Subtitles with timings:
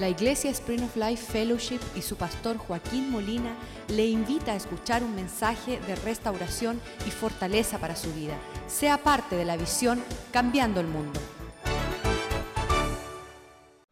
[0.00, 3.54] La Iglesia Spring of Life Fellowship y su pastor Joaquín Molina
[3.88, 8.34] le invita a escuchar un mensaje de restauración y fortaleza para su vida.
[8.66, 10.02] Sea parte de la visión
[10.32, 11.20] Cambiando el Mundo.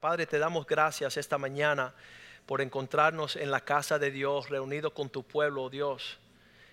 [0.01, 1.93] Padre, te damos gracias esta mañana
[2.47, 6.19] por encontrarnos en la casa de Dios, reunidos con tu pueblo, oh Dios.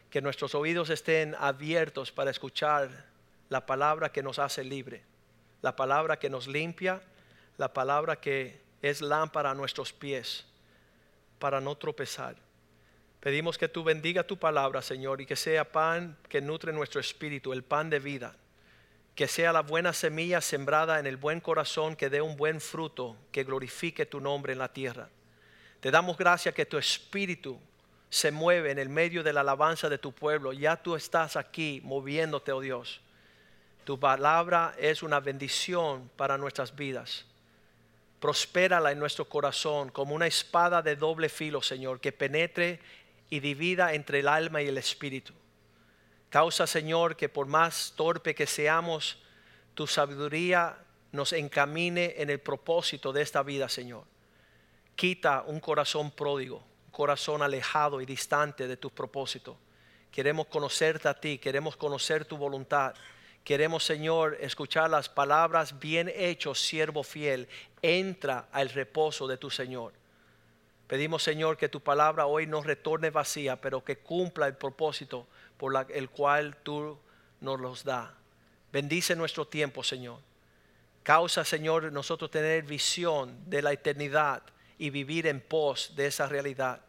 [0.10, 2.88] Que nuestros oídos estén abiertos para escuchar
[3.50, 5.04] la palabra que nos hace libre,
[5.62, 7.02] la palabra que nos limpia,
[7.58, 10.46] la palabra que es lámpara a nuestros pies
[11.40, 12.36] para no tropezar.
[13.20, 17.52] Pedimos que tú bendiga tu palabra, Señor, y que sea pan que nutre nuestro espíritu,
[17.52, 18.36] el pan de vida.
[19.16, 23.18] Que sea la buena semilla sembrada en el buen corazón que dé un buen fruto,
[23.32, 25.10] que glorifique tu nombre en la tierra.
[25.80, 27.60] Te damos gracias que tu espíritu
[28.10, 30.54] se mueve en el medio de la alabanza de tu pueblo.
[30.54, 33.02] Ya tú estás aquí moviéndote, oh Dios.
[33.84, 37.26] Tu palabra es una bendición para nuestras vidas
[38.20, 42.80] prospérala en nuestro corazón como una espada de doble filo, Señor, que penetre
[43.30, 45.34] y divida entre el alma y el espíritu.
[46.30, 49.18] Causa, Señor, que por más torpe que seamos,
[49.74, 50.78] tu sabiduría
[51.12, 54.04] nos encamine en el propósito de esta vida, Señor.
[54.96, 59.58] Quita un corazón pródigo, un corazón alejado y distante de tu propósito.
[60.12, 62.94] Queremos conocerte a ti, queremos conocer tu voluntad.
[63.46, 67.48] Queremos, Señor, escuchar las palabras, bien hecho, siervo fiel,
[67.84, 69.94] entra al reposo de tu Señor.
[70.88, 75.92] Pedimos, Señor, que tu palabra hoy no retorne vacía, pero que cumpla el propósito por
[75.92, 76.98] el cual tú
[77.40, 78.16] nos los da.
[78.74, 80.22] Bendice nuestro tiempo, Señor.
[81.04, 84.42] Causa, Señor, nosotros tener visión de la eternidad
[84.80, 86.82] y vivir en pos de esa realidad.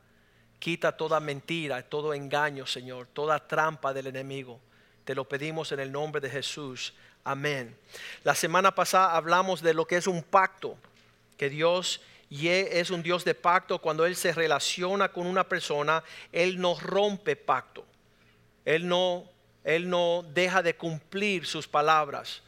[0.58, 4.58] Quita toda mentira, todo engaño, Señor, toda trampa del enemigo.
[5.06, 6.92] Te lo pedimos en el nombre de Jesús.
[7.22, 7.78] Amén.
[8.24, 10.76] La semana pasada hablamos de lo que es un pacto,
[11.36, 13.80] que Dios es un Dios de pacto.
[13.80, 17.86] Cuando Él se relaciona con una persona, Él no rompe pacto.
[18.64, 19.30] Él no,
[19.62, 22.42] Él no deja de cumplir sus palabras.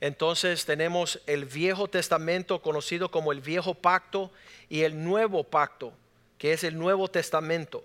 [0.00, 4.30] Entonces tenemos el Viejo Testamento conocido como el Viejo Pacto
[4.68, 5.92] y el Nuevo Pacto,
[6.38, 7.82] que es el Nuevo Testamento.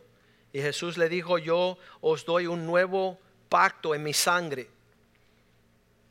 [0.53, 3.17] Y Jesús le dijo, yo os doy un nuevo
[3.49, 4.69] pacto en mi sangre,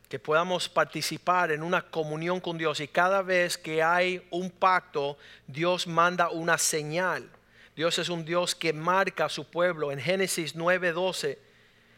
[0.09, 2.81] que podamos participar en una comunión con Dios.
[2.81, 5.17] Y cada vez que hay un pacto,
[5.47, 7.29] Dios manda una señal.
[7.77, 9.93] Dios es un Dios que marca a su pueblo.
[9.93, 11.39] En Génesis 9:12,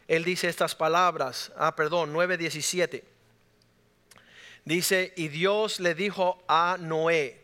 [0.07, 3.03] Él dice estas palabras, ah, perdón, 9:17.
[4.63, 7.41] Dice, y Dios le dijo a Noé,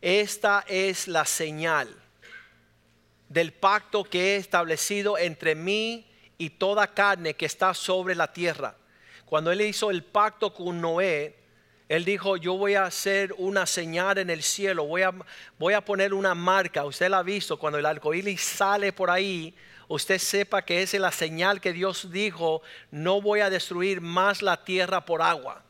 [0.00, 1.94] esta es la señal
[3.28, 6.06] del pacto que he establecido entre mí
[6.38, 8.76] y toda carne que está sobre la tierra.
[9.24, 11.34] Cuando él hizo el pacto con Noé,
[11.88, 15.14] él dijo, yo voy a hacer una señal en el cielo, voy a,
[15.58, 16.84] voy a poner una marca.
[16.84, 19.54] Usted la ha visto, cuando el arcoíris sale por ahí,
[19.86, 24.42] usted sepa que esa es la señal que Dios dijo, no voy a destruir más
[24.42, 25.62] la tierra por agua.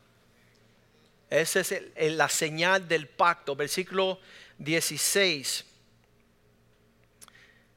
[1.29, 3.55] Esa es la señal del pacto.
[3.55, 4.19] Versículo
[4.57, 5.65] 16.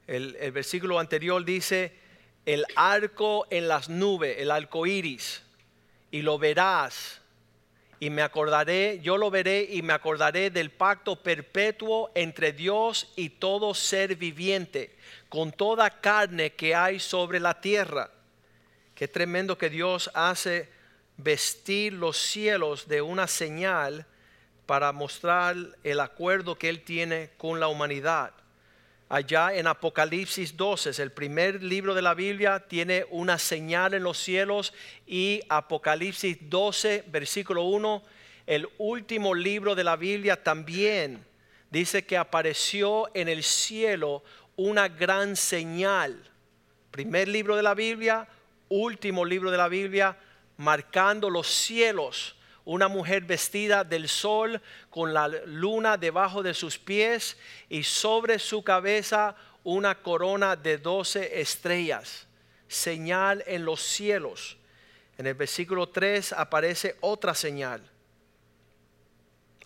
[0.07, 1.93] El, el versículo anterior dice,
[2.53, 5.41] el arco en las nubes, el arco iris,
[6.11, 7.21] y lo verás.
[8.01, 13.29] Y me acordaré, yo lo veré y me acordaré del pacto perpetuo entre Dios y
[13.29, 14.97] todo ser viviente,
[15.29, 18.11] con toda carne que hay sobre la tierra.
[18.97, 20.69] Qué tremendo que Dios hace
[21.19, 24.07] vestir los cielos de una señal
[24.67, 28.33] para mostrar el acuerdo que Él tiene con la humanidad
[29.11, 34.17] allá en Apocalipsis 12, el primer libro de la Biblia, tiene una señal en los
[34.17, 34.73] cielos
[35.05, 38.05] y Apocalipsis 12, versículo 1,
[38.47, 41.25] el último libro de la Biblia también
[41.71, 44.23] dice que apareció en el cielo
[44.55, 46.31] una gran señal.
[46.93, 48.29] Primer libro de la Biblia,
[48.69, 50.17] último libro de la Biblia,
[50.57, 52.37] marcando los cielos
[52.71, 57.37] una mujer vestida del sol con la luna debajo de sus pies
[57.69, 59.35] y sobre su cabeza
[59.65, 62.29] una corona de doce estrellas,
[62.69, 64.57] señal en los cielos.
[65.19, 67.83] En el versículo 3 aparece otra señal.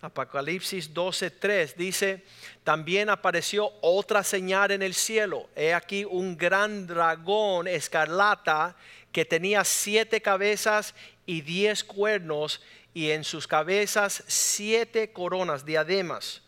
[0.01, 2.25] Apocalipsis 12:3 dice,
[2.63, 5.47] también apareció otra señal en el cielo.
[5.55, 8.75] He aquí un gran dragón escarlata
[9.11, 10.95] que tenía siete cabezas
[11.27, 12.61] y diez cuernos
[12.95, 16.41] y en sus cabezas siete coronas, diademas,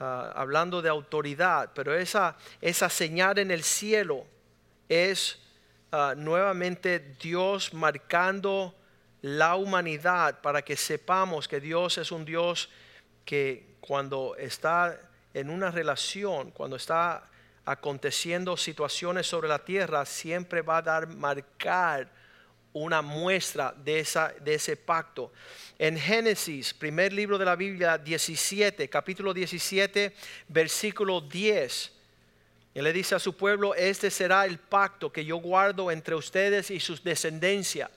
[0.00, 4.26] ah, hablando de autoridad, pero esa, esa señal en el cielo
[4.88, 5.38] es
[5.92, 8.74] ah, nuevamente Dios marcando
[9.22, 12.68] la humanidad para que sepamos que Dios es un Dios
[13.24, 15.00] que cuando está
[15.34, 17.30] en una relación, cuando está
[17.64, 22.23] aconteciendo situaciones sobre la tierra, siempre va a dar marcar
[22.74, 25.32] una muestra de, esa, de ese pacto.
[25.78, 30.12] En Génesis, primer libro de la Biblia, 17, capítulo 17,
[30.48, 31.92] versículo 10.
[32.74, 36.70] Él le dice a su pueblo, este será el pacto que yo guardo entre ustedes
[36.72, 37.90] y sus descendencia.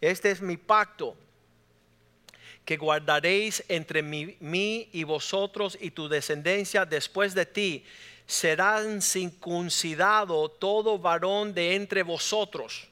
[0.00, 1.16] Este es mi pacto
[2.66, 7.84] que guardaréis entre mí, mí y vosotros y tu descendencia después de ti.
[8.26, 12.91] Serán circuncidado todo varón de entre vosotros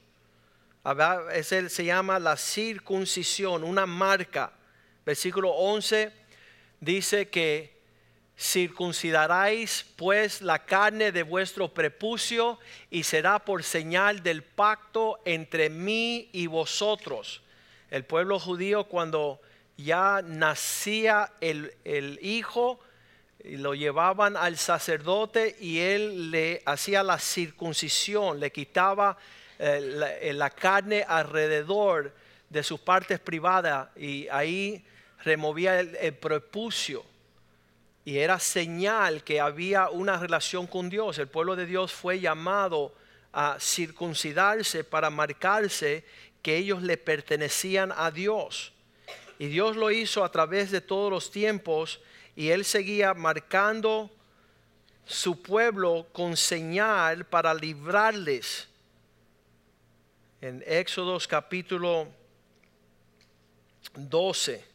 [1.33, 4.51] ese se llama la circuncisión, una marca.
[5.05, 6.11] Versículo 11
[6.79, 7.79] dice que
[8.37, 12.57] circuncidaráis pues la carne de vuestro prepucio
[12.89, 17.43] y será por señal del pacto entre mí y vosotros.
[17.91, 19.39] El pueblo judío cuando
[19.77, 22.79] ya nacía el, el hijo,
[23.43, 29.17] lo llevaban al sacerdote y él le hacía la circuncisión, le quitaba
[29.63, 32.11] eh, eh, la, carne alrededor
[32.49, 34.83] de sus partes privadas y ahí
[35.23, 37.05] removía el, prepucio
[38.03, 41.19] y era señal que había una relación con Dios.
[41.19, 42.91] El pueblo de Dios fue llamado
[43.33, 46.05] a circuncidarse para marcarse
[46.41, 48.73] que ellos le pertenecían a Dios.
[49.37, 52.01] Y Dios lo hizo a través de todos los tiempos
[52.35, 54.09] y él seguía marcando
[55.05, 58.70] su pueblo con señal para librarles
[60.41, 62.07] en Éxodos capítulo
[63.93, 64.65] 12,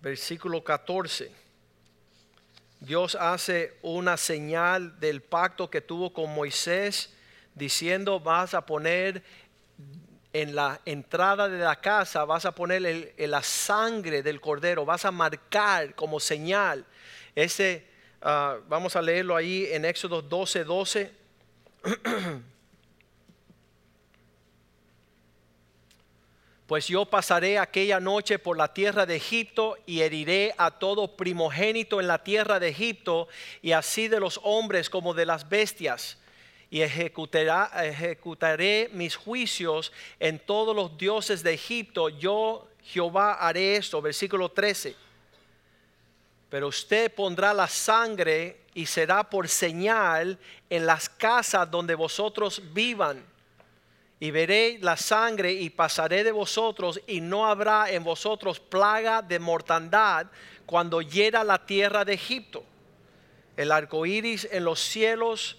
[0.00, 1.30] versículo 14.
[2.80, 7.14] Dios hace una señal del pacto que tuvo con Moisés,
[7.54, 9.22] diciendo, vas a poner
[10.32, 15.12] en la entrada de la casa, vas a poner la sangre del cordero, vas a
[15.12, 16.84] marcar como señal.
[17.36, 17.86] Ese,
[18.20, 21.12] ah, vamos a leerlo ahí en Éxodo 12, 12.
[26.72, 32.00] Pues yo pasaré aquella noche por la tierra de Egipto y heriré a todo primogénito
[32.00, 33.28] en la tierra de Egipto
[33.60, 36.16] y así de los hombres como de las bestias.
[36.70, 42.08] Y ejecutaré mis juicios en todos los dioses de Egipto.
[42.08, 44.00] Yo Jehová haré esto.
[44.00, 44.96] Versículo 13.
[46.48, 50.38] Pero usted pondrá la sangre y será por señal
[50.70, 53.30] en las casas donde vosotros vivan
[54.22, 59.40] y veré la sangre y pasaré de vosotros y no habrá en vosotros plaga de
[59.40, 60.28] mortandad
[60.64, 62.64] cuando hiera la tierra de Egipto.
[63.56, 65.58] El arco iris en los cielos,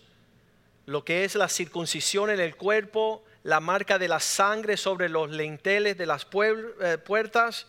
[0.86, 5.30] lo que es la circuncisión en el cuerpo, la marca de la sangre sobre los
[5.30, 7.68] linteles de las eh, puertas.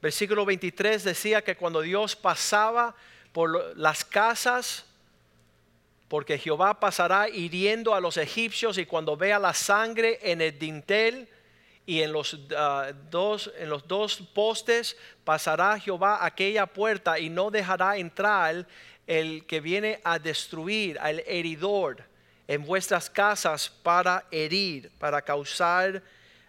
[0.00, 2.94] Versículo 23 decía que cuando Dios pasaba
[3.34, 4.86] por las casas,
[6.10, 11.28] porque Jehová pasará hiriendo a los egipcios y cuando vea la sangre en el dintel
[11.86, 17.52] y en los, ah, dos, en los dos postes, pasará Jehová aquella puerta y no
[17.52, 18.66] dejará entrar
[19.06, 22.02] el que viene a destruir, al heridor
[22.48, 26.02] en vuestras casas para herir, para causar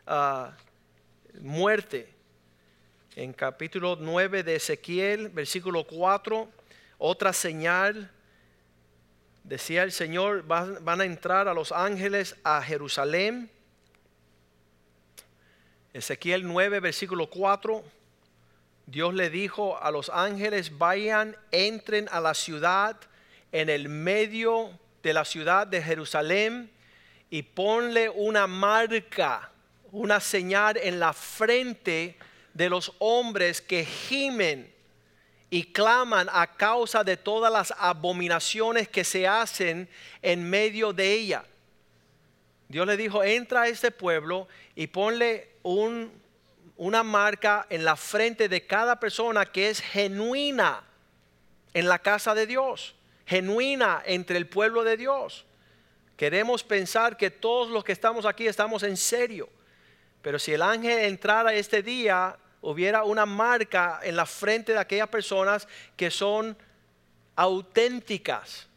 [0.07, 0.57] ah,
[1.39, 2.11] muerte.
[3.15, 6.49] En capítulo 9 de Ezequiel, versículo 4,
[6.97, 8.09] otra señal
[9.43, 13.49] Decía el Señor, van, a entrar a los ángeles a Jerusalén.
[15.93, 17.83] Ezequiel 9, versículo 4.
[18.85, 22.97] Dios le dijo a los ángeles, vayan, entren a la ciudad,
[23.51, 26.71] en el medio de la ciudad de Jerusalén,
[27.29, 29.51] y ponle una marca,
[29.91, 32.17] una señal en la frente
[32.53, 34.71] de los hombres que gimen
[35.53, 39.89] y claman a causa de todas las abominaciones que se hacen
[40.21, 41.43] en medio de ella.
[42.69, 46.09] Dios le dijo, entra a este pueblo y ponle un,
[46.77, 50.83] una marca en la frente de cada persona que es genuina
[51.73, 55.45] en la casa de Dios, genuina entre el pueblo de Dios.
[56.15, 59.49] Queremos pensar que todos los que estamos aquí estamos en serio,
[60.21, 65.09] pero si el ángel entrara este día hubiera una marca en la frente de aquellas
[65.09, 66.55] personas que son
[67.35, 68.67] auténticas.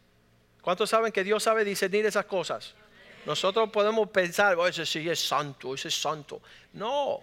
[0.63, 2.75] ¿Cuántos saben que Dios sabe discernir esas cosas?
[3.27, 6.41] Nosotros podemos pensar, oh, ese sí es santo, ese es santo.
[6.73, 7.21] No,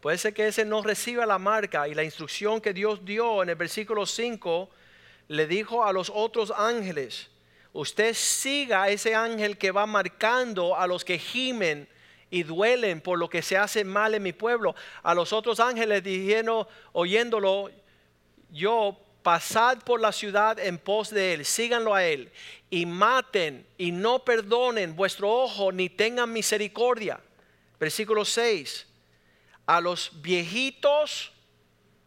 [0.00, 3.48] puede ser que ese no reciba la marca y la instrucción que Dios dio en
[3.48, 4.70] el versículo 5
[5.28, 7.28] le dijo a los otros ángeles,
[7.72, 11.88] usted siga a ese ángel que va marcando a los que gimen
[12.32, 14.74] y duelen por lo que se hace mal en mi pueblo.
[15.02, 17.70] A los otros ángeles dijeron, oyéndolo,
[18.50, 22.32] yo pasad por la ciudad en pos de él, síganlo a él,
[22.70, 27.20] y maten y no perdonen vuestro ojo ni tengan misericordia.
[27.78, 28.86] Versículo 6.
[29.66, 31.32] A los viejitos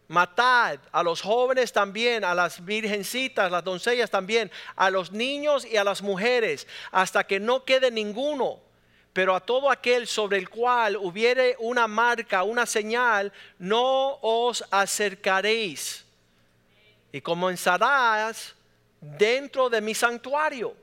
[0.08, 5.77] matad, a los jóvenes también, a las virgencitas, las doncellas también, a los niños y
[5.77, 8.65] a las mujeres, hasta que no quede ninguno
[9.16, 16.04] pero a todo aquel sobre el cual hubiere una marca, una señal, no os acercaréis.
[17.14, 18.54] Y comenzarás
[19.00, 20.76] dentro de mi santuario.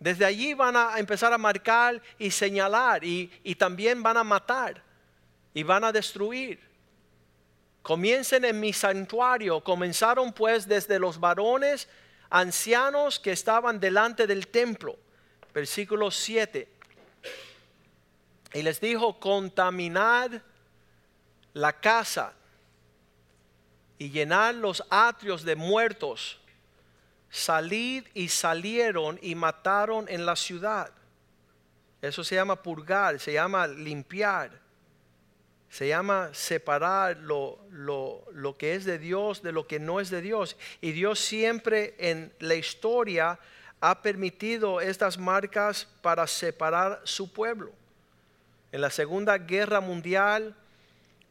[0.00, 4.82] Desde allí van a empezar a marcar y señalar y, también van a matar
[5.54, 6.58] y van a destruir.
[7.82, 9.62] Comiencen en mi santuario.
[9.62, 11.88] Comenzaron pues desde los varones
[12.30, 14.98] ancianos que estaban delante del templo.
[15.54, 16.74] Versículo 7
[18.52, 20.30] y les dijo, contaminad
[21.52, 22.32] la casa
[23.98, 26.38] y llenad los atrios de muertos.
[27.30, 30.90] Salid y salieron y mataron en la ciudad.
[32.00, 34.50] Eso se llama purgar, se llama limpiar,
[35.68, 40.10] se llama separar lo, lo, lo, que es de Dios de lo que no es
[40.10, 40.56] de Dios.
[40.80, 43.38] Y Dios siempre en la historia
[43.80, 47.72] ha permitido estas marcas para separar su pueblo.
[48.76, 50.54] En la Segunda Guerra Mundial,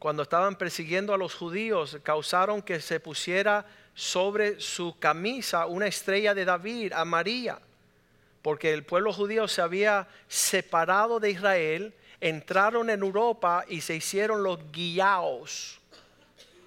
[0.00, 6.34] cuando estaban persiguiendo a los judíos, causaron que se pusiera sobre su camisa una estrella
[6.34, 7.60] de David a María,
[8.42, 14.42] porque el pueblo judío se había separado de Israel, entraron en Europa y se hicieron
[14.42, 15.78] los guiaos.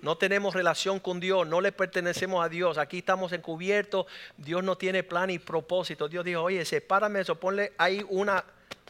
[0.01, 2.77] No tenemos relación con Dios, no le pertenecemos a Dios.
[2.77, 4.05] Aquí estamos encubiertos.
[4.37, 6.07] Dios no tiene plan y propósito.
[6.07, 8.45] Dios dijo, oye, sepárame eso, ponle ahí una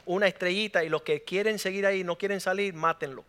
[0.09, 3.23] una estrellita y los que quieren seguir ahí no quieren salir, mátenlo.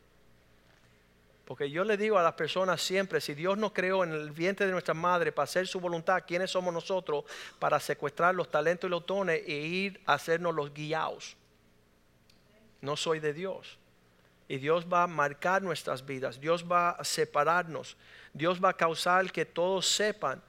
[1.44, 4.64] Porque yo le digo a las personas siempre, si Dios nos creó en el vientre
[4.64, 7.24] de nuestra madre para hacer su voluntad, ¿quiénes somos nosotros
[7.58, 11.36] para secuestrar los talentos y los dones e ir a hacernos los guiados?
[12.80, 13.76] No soy de Dios.
[14.48, 17.98] Y Dios va a marcar nuestras vidas, Dios va a separarnos,
[18.32, 20.42] Dios va a causar que todos sepan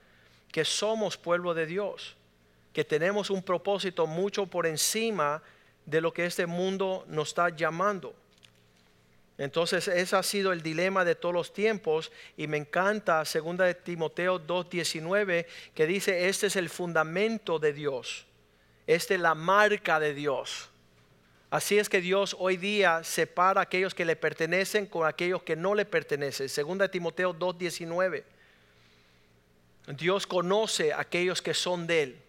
[0.49, 2.15] que somos pueblo de Dios,
[2.71, 5.51] que tenemos un propósito mucho por encima de
[5.85, 8.15] lo que este mundo nos está llamando.
[9.37, 13.73] Entonces ese ha sido el dilema de todos los tiempos y me encanta 2 de
[13.73, 18.27] Timoteo 2:19 que dice, este es el fundamento de Dios,
[18.85, 20.69] esta es la marca de Dios.
[21.49, 25.55] Así es que Dios hoy día separa a aquellos que le pertenecen con aquellos que
[25.55, 26.47] no le pertenecen.
[26.47, 28.23] 2 de Timoteo 2:19.
[29.87, 32.21] Dios conoce a aquellos que son de él.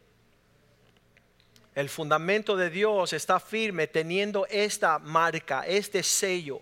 [1.74, 6.60] El fundamento de Dios está firme teniendo esta marca, este sello.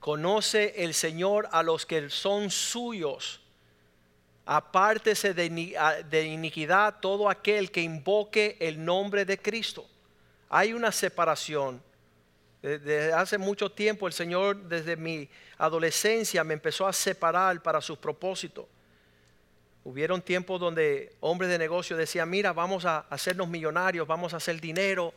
[0.00, 3.40] Conoce el Señor a los que son suyos.
[4.46, 9.86] Apártese de iniquidad todo aquel que invoque el nombre de Cristo.
[10.48, 11.82] Hay una separación.
[12.62, 15.28] Desde hace mucho tiempo el Señor, desde mi
[15.58, 18.64] adolescencia, me empezó a separar para sus propósitos.
[19.84, 24.58] Hubieron tiempos donde hombres de negocio decían, mira, vamos a hacernos millonarios, vamos a hacer
[24.58, 25.12] dinero,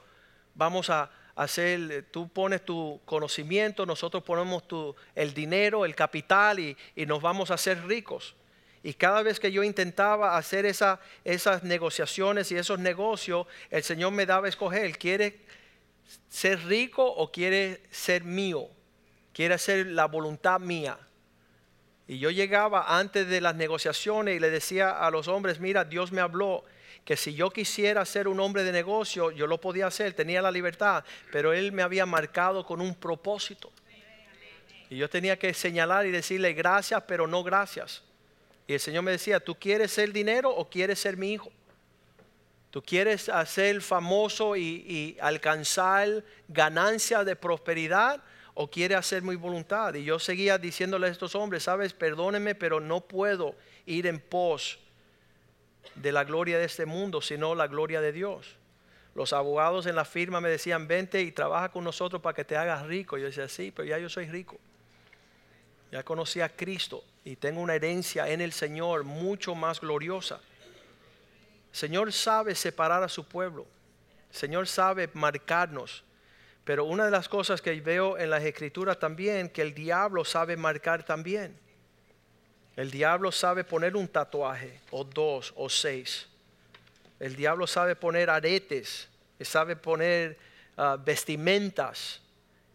[0.56, 6.76] vamos a hacer, tú pones tu conocimiento, nosotros ponemos tu, el dinero, el capital y,
[7.06, 8.36] nos vamos a hacer ricos.
[8.84, 14.12] Y cada vez que yo intentaba hacer esa, esas negociaciones y esos negocios, el Señor
[14.12, 15.40] me daba a escoger, ¿quiere
[16.28, 18.68] ser rico o quiere ser mío?
[19.32, 20.98] ¿Quiere hacer la voluntad mía?
[22.08, 26.12] Y yo llegaba antes de las negociaciones y le decía a los hombres, mira, Dios
[26.12, 26.64] me habló
[27.04, 30.52] que si yo quisiera ser un hombre de negocio, yo lo podía hacer, tenía la
[30.52, 33.72] libertad, pero Él me había marcado con un propósito.
[34.90, 38.04] Y yo tenía que señalar y decirle gracias, pero no gracias.
[38.68, 41.52] Y el Señor me decía, ¿tú quieres ser dinero o quieres ser mi hijo?
[42.72, 48.22] ¿Tú quieres hacer famoso y, y alcanzar ganancias de prosperidad?
[48.60, 49.94] O quiere hacer mi voluntad.
[49.94, 53.54] Y yo seguía diciéndole a estos hombres, sabes, perdónenme, pero no puedo
[53.86, 54.80] ir en pos
[55.94, 58.56] de la gloria de este mundo, sino la gloria de Dios.
[59.14, 62.58] Los abogados en la firma me decían, vente y trabaja con nosotros para que te
[62.58, 63.20] hagas rico.
[63.20, 64.58] Yo decía, sí, pero ya yo soy rico.
[65.92, 70.42] Ya conocí a Cristo y tengo una herencia en el Señor mucho más gloriosa.
[71.72, 73.68] Señor sabe separar a su pueblo.
[74.32, 76.04] Señor sabe marcarnos.
[76.68, 80.58] Pero una de las cosas que veo en las escrituras también, que el diablo sabe
[80.58, 81.58] marcar también.
[82.76, 86.28] El diablo sabe poner un tatuaje, o dos, o seis.
[87.22, 89.08] El diablo sabe poner aretes,
[89.40, 90.38] sabe poner
[90.76, 92.22] ah, vestimentas.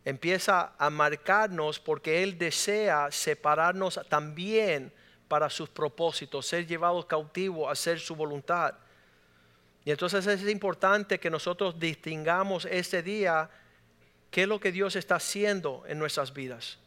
[0.07, 4.91] Empieza a marcarnos porque él desea separarnos también
[5.29, 8.73] para sus propósitos, ser llevados cautivos hacer su voluntad.
[9.85, 13.51] Y entonces es importante que nosotros distingamos ese día
[14.33, 16.79] qué es lo que Dios está haciendo en nuestras vidas,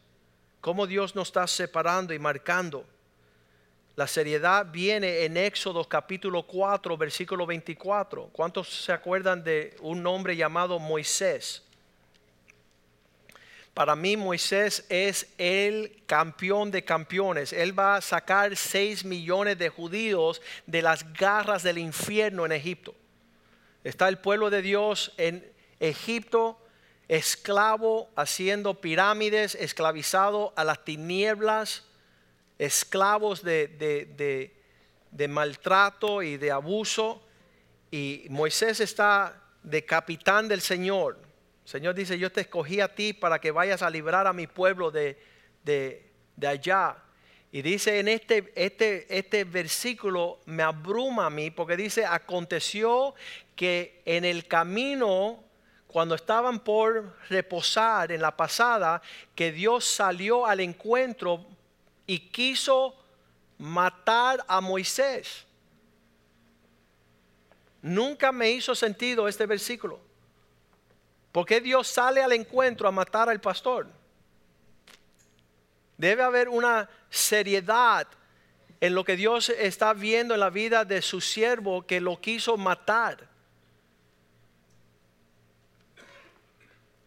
[0.60, 2.84] cómo Dios nos está separando y marcando.
[3.94, 8.30] La seriedad viene en Éxodo capítulo 4, versículo 24.
[8.32, 11.62] ¿Cuántos se acuerdan de un hombre llamado Moisés?
[13.72, 17.52] Para mí Moisés es el campeón de campeones.
[17.52, 22.94] Él va a sacar 6 millones de judíos de las garras del infierno en Egipto.
[23.84, 25.48] Está el pueblo de Dios en
[25.78, 26.58] Egipto,
[27.08, 31.84] esclavo, haciendo pirámides, esclavizado a las tinieblas
[32.58, 34.52] esclavos de,
[35.28, 37.22] maltrato y de abuso.
[37.90, 41.18] Y Moisés está de capitán del Señor.
[41.64, 44.46] El Señor dice, yo te escogí a ti para que vayas a librar a mi
[44.46, 45.18] pueblo de,
[45.64, 46.96] de allá.
[47.52, 53.14] Y dice en este, este, este versículo me abruma a mí porque dice, aconteció
[53.54, 55.42] que en el camino,
[55.86, 59.00] cuando estaban por reposar en la pasada,
[59.34, 61.46] que Dios salió al encuentro
[62.06, 62.94] y quiso
[63.58, 65.44] matar a Moisés.
[67.82, 70.00] Nunca me hizo sentido este versículo.
[71.32, 73.86] ¿Por qué Dios sale al encuentro a matar al pastor?
[75.96, 78.06] Debe haber una seriedad
[78.80, 82.56] en lo que Dios está viendo en la vida de su siervo que lo quiso
[82.56, 83.28] matar.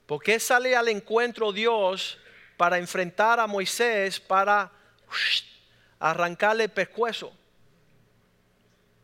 [0.09, 2.17] ¿Por qué sale al encuentro Dios
[2.57, 4.71] para enfrentar a Moisés para
[5.99, 7.31] arrancarle el pescuezo.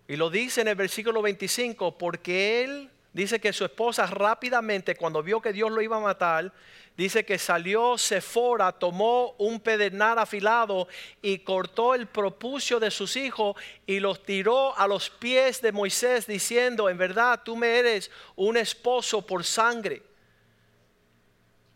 [0.08, 5.22] Y lo dice en el versículo 25, porque él dice que su esposa rápidamente, cuando
[5.22, 6.52] vio que Dios lo iba a matar,
[6.98, 10.88] dice que salió Sefora, tomó un pedernal afilado
[11.22, 16.26] y cortó el propucio de sus hijos y los tiró a los pies de Moisés,
[16.26, 20.02] diciendo, en verdad tú me eres un esposo por sangre.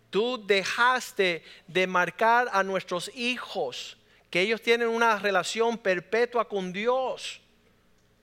[0.09, 3.97] Tú dejaste de marcar a nuestros hijos
[4.29, 7.41] que ellos tienen una relación perpetua con Dios.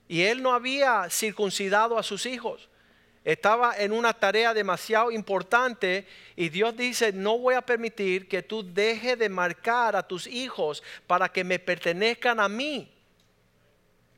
[0.07, 2.69] Y él no había circuncidado a sus hijos.
[3.25, 8.63] Estaba en una tarea demasiado importante y Dios dice, no voy a permitir que tú
[8.73, 12.89] dejes de marcar a tus hijos para que me pertenezcan a mí.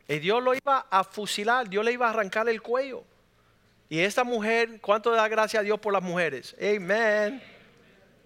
[0.08, 3.04] Y Dios lo iba a fusilar, Dios le iba a arrancar el cuello.
[3.90, 6.56] Y esta mujer, ¿cuánto da gracias a Dios por las mujeres?
[6.60, 7.42] Amén.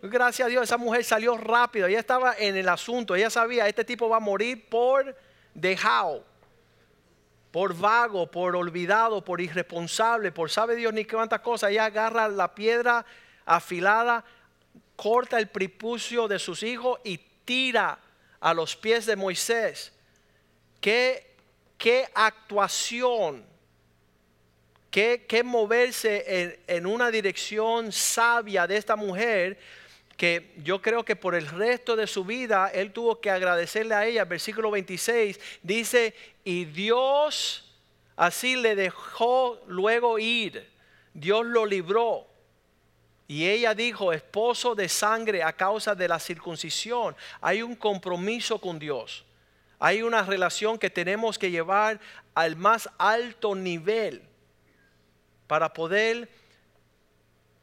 [0.06, 1.88] Gracias a Dios, esa mujer salió rápido.
[1.88, 3.16] Ella estaba en el asunto.
[3.16, 5.16] Ella sabía, este tipo va a morir por
[5.54, 6.26] dejado,
[7.52, 11.72] por vago, por olvidado, por irresponsable, por sabe Dios ni cuántas cosas.
[11.72, 13.06] Ella agarra la piedra
[13.46, 14.26] afilada,
[14.98, 17.98] corta el prepucio de sus hijos y tira
[18.42, 19.94] a los pies de Moisés.
[20.82, 21.34] Qué,
[21.78, 23.46] qué actuación,
[24.92, 29.58] qué, qué moverse en, en una dirección sabia de esta mujer
[30.17, 34.06] que yo creo que por el resto de su vida él tuvo que agradecerle a
[34.06, 34.26] ella.
[34.26, 37.73] Versículo 26 dice, y Dios
[38.15, 40.69] así le dejó luego ir.
[41.13, 42.28] Dios lo libró.
[43.28, 47.15] Y ella dijo, esposo de sangre a causa de la circuncisión.
[47.41, 49.26] Hay un compromiso con Dios.
[49.80, 51.99] Hay una relación que tenemos que llevar
[52.36, 54.21] al más alto nivel
[55.47, 56.30] para poder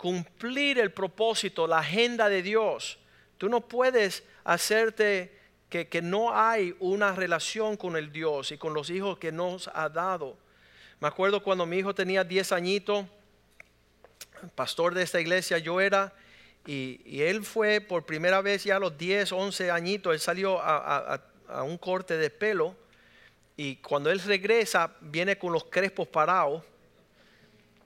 [0.01, 2.99] cumplir el propósito, la agenda de Dios.
[3.37, 8.73] Tú no puedes hacerte que, que, no hay una relación con el Dios y con
[8.73, 10.39] los hijos que nos ha dado.
[11.01, 13.05] Me acuerdo cuando mi hijo tenía 10 añitos,
[14.55, 16.15] pastor de esta iglesia yo era,
[16.65, 20.63] y, y, él fue por primera vez ya a los 10, 11 añitos, él salió
[20.63, 22.75] a, a, a un corte de pelo,
[23.55, 26.65] y cuando él regresa viene con los crespos parados,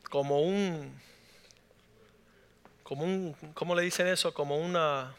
[0.08, 1.02] como un
[2.84, 4.32] como un, ¿cómo le dicen eso?
[4.32, 5.12] Como una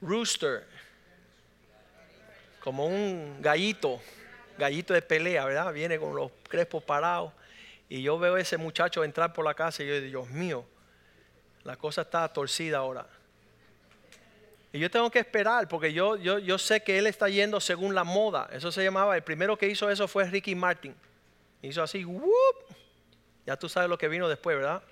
[0.00, 0.64] rooster,
[2.60, 4.00] como un gallito,
[4.58, 5.72] gallito de pelea, ¿verdad?
[5.72, 7.32] Viene con los crespos parados.
[7.88, 10.64] Y yo veo a ese muchacho entrar por la casa y yo digo, Dios mío,
[11.64, 13.06] la cosa está torcida ahora.
[14.72, 17.94] Y yo tengo que esperar porque yo, yo, yo sé que él está yendo según
[17.94, 18.48] la moda.
[18.52, 20.94] Eso se llamaba, el primero que hizo eso fue Ricky Martin.
[21.62, 22.76] Hizo así, ¡whoop!
[23.46, 24.82] ya tú sabes lo que vino después, ¿verdad?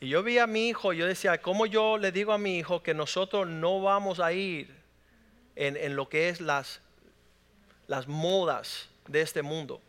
[0.00, 2.82] Y yo vi a mi hijo, yo decía, ¿cómo yo le digo a mi hijo
[2.82, 4.74] que nosotros no vamos a ir
[5.54, 6.80] en, lo que es las,
[7.86, 9.80] las modas de este mundo?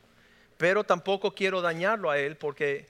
[0.57, 2.87] Pero tampoco quiero dañarlo a él porque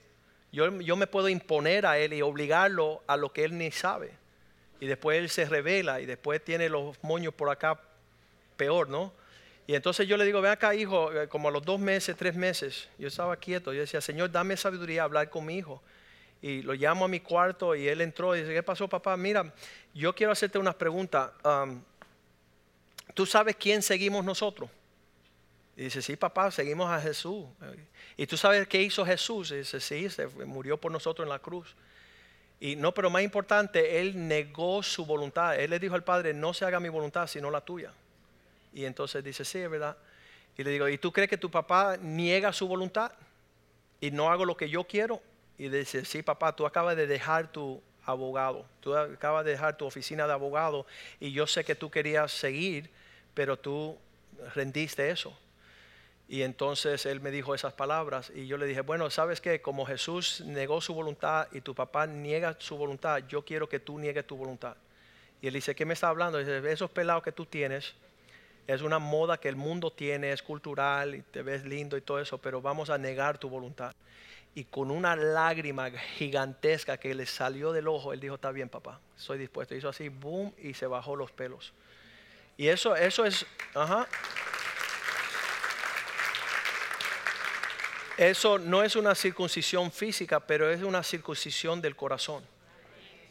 [0.52, 4.12] yo, yo me puedo imponer a él y obligarlo a lo que él ni sabe.
[4.80, 7.80] Y después él se revela y después tiene los moños por acá
[8.56, 9.12] peor, ¿no?
[9.66, 12.34] Y entonces yo le digo, ven acá, hijo, eh, como a los dos meses, tres
[12.34, 13.72] meses, yo estaba quieto.
[13.74, 15.82] Yo decía, Señor, dame sabiduría a hablar con mi hijo.
[16.40, 19.16] Y lo llamo a mi cuarto y él entró y dice, ¿qué pasó, papá?
[19.16, 19.52] Mira,
[19.94, 21.32] yo quiero hacerte unas preguntas.
[23.14, 24.70] ¿Tú sabes quién seguimos nosotros?
[25.76, 27.46] Y dice, sí, papá, seguimos a Jesús.
[28.16, 29.50] ¿Y tú sabes qué hizo Jesús?
[29.50, 31.74] Y dice, sí, se murió por nosotros en la cruz.
[32.60, 35.58] Y no, pero más importante, él negó su voluntad.
[35.58, 37.92] Él le dijo al Padre, no se haga mi voluntad, sino la tuya.
[38.72, 39.96] Y entonces dice, sí, es verdad.
[40.56, 43.12] Y le digo, ¿y tú crees que tu papá niega su voluntad
[44.00, 45.22] y no hago lo que yo quiero?
[45.58, 49.84] Y dice, sí, papá, tú acabas de dejar tu abogado, tú acabas de dejar tu
[49.84, 50.86] oficina de abogado
[51.20, 52.88] y yo sé que tú querías seguir,
[53.34, 53.98] pero tú
[54.54, 55.36] rendiste eso.
[56.28, 59.60] Y entonces él me dijo esas palabras y yo le dije, bueno, ¿sabes qué?
[59.60, 63.98] Como Jesús negó su voluntad y tu papá niega su voluntad, yo quiero que tú
[63.98, 64.76] niegues tu voluntad.
[65.40, 66.38] Y él dice, ¿qué me está hablando?
[66.38, 67.94] Dice, esos pelados que tú tienes,
[68.66, 72.20] es una moda que el mundo tiene, es cultural y te ves lindo y todo
[72.20, 73.94] eso, pero vamos a negar tu voluntad.
[74.58, 78.98] Y con una lágrima gigantesca que le salió del ojo, él dijo, está bien papá,
[79.14, 79.76] soy dispuesto.
[79.76, 81.72] Hizo así, boom, y se bajó los pelos.
[82.56, 84.08] Y eso, eso es, ajá.
[88.16, 92.42] Eso no es una circuncisión física, pero es una circuncisión del corazón.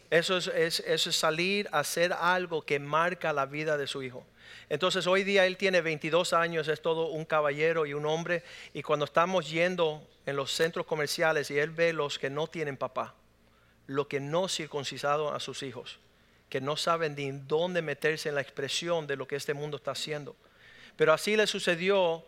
[0.10, 4.26] Eso es, eso es salir a hacer algo que marca la vida de su hijo.
[4.70, 8.44] Entonces hoy día él tiene 22 años, es todo un caballero y un hombre.
[8.74, 12.78] Y cuando estamos yendo en los centros comerciales y él ve los que no tienen
[12.78, 13.16] papá,
[13.88, 16.00] lo que no circuncisado a sus hijos,
[16.50, 19.92] que no saben ni dónde meterse en la expresión de lo que este mundo está
[19.92, 20.36] haciendo.
[20.96, 22.26] Pero así le sucedió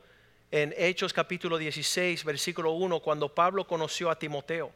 [0.51, 4.71] en Hechos capítulo 16, versículo 1, cuando Pablo conoció a Timoteo.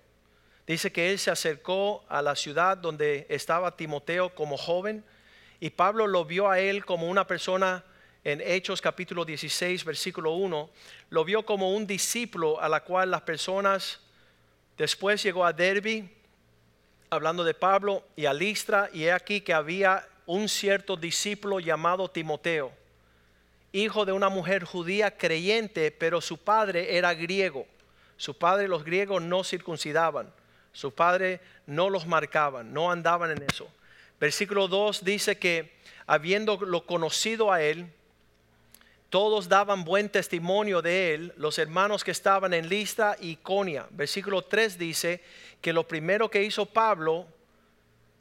[0.66, 5.04] Dice que él se acercó a la ciudad donde estaba Timoteo como joven
[5.60, 7.84] y Pablo lo vio a él como una persona
[8.24, 10.70] en Hechos capítulo 16, versículo 1,
[11.10, 14.00] lo vio como un discípulo a la cual las personas,
[14.78, 16.10] después llegó a Derby,
[17.10, 22.10] hablando de Pablo, y a Listra, y he aquí que había un cierto discípulo llamado
[22.10, 22.72] Timoteo,
[23.74, 27.68] hijo de una mujer judía creyente, pero su padre era griego.
[28.16, 30.32] Su padre, los griegos no circuncidaban,
[30.74, 33.70] su padre no los marcaban, no andaban en eso.
[34.20, 35.74] Versículo 2 dice que
[36.06, 37.88] habiéndolo conocido a él,
[39.10, 43.86] todos daban buen testimonio de él, los hermanos que estaban en Lista y Conia.
[43.92, 45.22] Versículo 3 dice
[45.62, 47.28] que lo primero que hizo Pablo,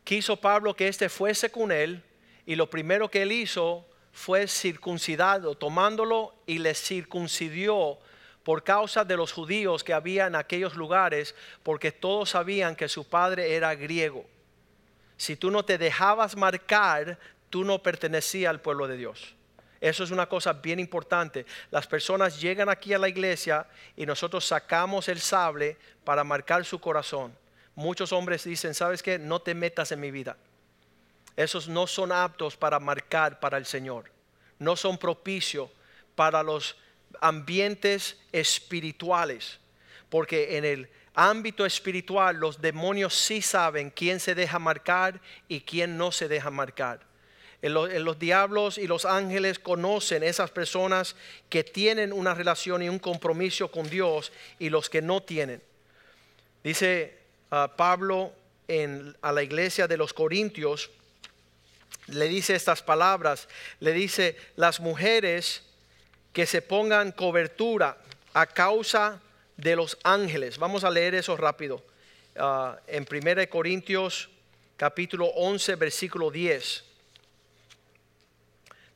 [0.04, 2.02] quiso Pablo que éste fuese con él,
[2.44, 7.98] y lo primero que él hizo fue circuncidado, tomándolo y le circuncidió
[8.44, 13.08] por causa de los judíos que había en aquellos lugares, porque todos sabían que su
[13.08, 14.26] padre era griego
[15.22, 17.16] si tú no te dejabas marcar,
[17.48, 19.36] tú no pertenecías al pueblo de Dios.
[19.80, 21.46] Eso es una cosa bien importante.
[21.70, 26.80] Las personas llegan aquí a la iglesia y nosotros sacamos el sable para marcar su
[26.80, 27.36] corazón.
[27.76, 29.16] Muchos hombres dicen, ¿sabes qué?
[29.16, 30.36] No te metas en mi vida.
[31.36, 34.10] Esos no son aptos para marcar para el Señor.
[34.58, 35.70] No son propicios
[36.16, 36.76] para los
[37.20, 39.58] ambientes espirituales.
[40.08, 45.96] Porque en el ámbito espiritual los demonios sí saben quién se deja marcar y quién
[45.96, 47.00] no se deja marcar.
[47.60, 51.14] En los, diablos y los ángeles conocen esas personas
[51.48, 55.62] que tienen una relación y un compromiso con Dios y los que no tienen.
[56.64, 57.18] Dice
[57.52, 58.32] ah, Pablo
[58.66, 60.90] en, a la iglesia de los Corintios,
[62.08, 63.48] le dice estas palabras,
[63.78, 65.62] le dice, las mujeres
[66.32, 67.96] que se pongan cobertura
[68.32, 69.20] a causa
[69.56, 70.58] de los ángeles.
[70.58, 71.82] Vamos a leer eso rápido.
[72.36, 74.30] Ah, en 1 Corintios
[74.76, 76.84] capítulo 11, versículo 10.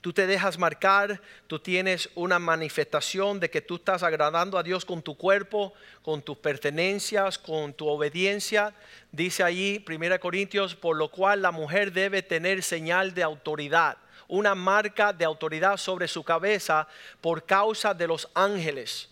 [0.01, 4.85] Tú te dejas marcar, tú tienes una manifestación de que tú estás agradando a Dios
[4.85, 8.73] con tu cuerpo, con tus pertenencias, con tu obediencia.
[9.11, 14.55] Dice allí 1 Corintios, por lo cual la mujer debe tener señal de autoridad, una
[14.55, 16.87] marca de autoridad sobre su cabeza
[17.21, 19.09] por causa de los ángeles.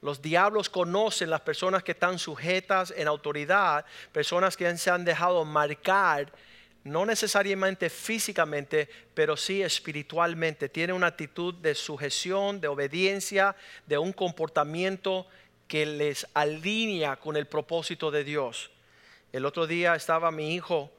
[0.00, 5.44] Los diablos conocen las personas que están sujetas en autoridad, personas que se han dejado
[5.44, 6.32] marcar,
[6.84, 10.68] no necesariamente físicamente, pero sí espiritualmente.
[10.68, 15.26] Tienen una actitud de sujeción, de obediencia, de un comportamiento
[15.66, 18.70] que les alinea con el propósito de Dios.
[19.32, 20.90] El otro día estaba mi hijo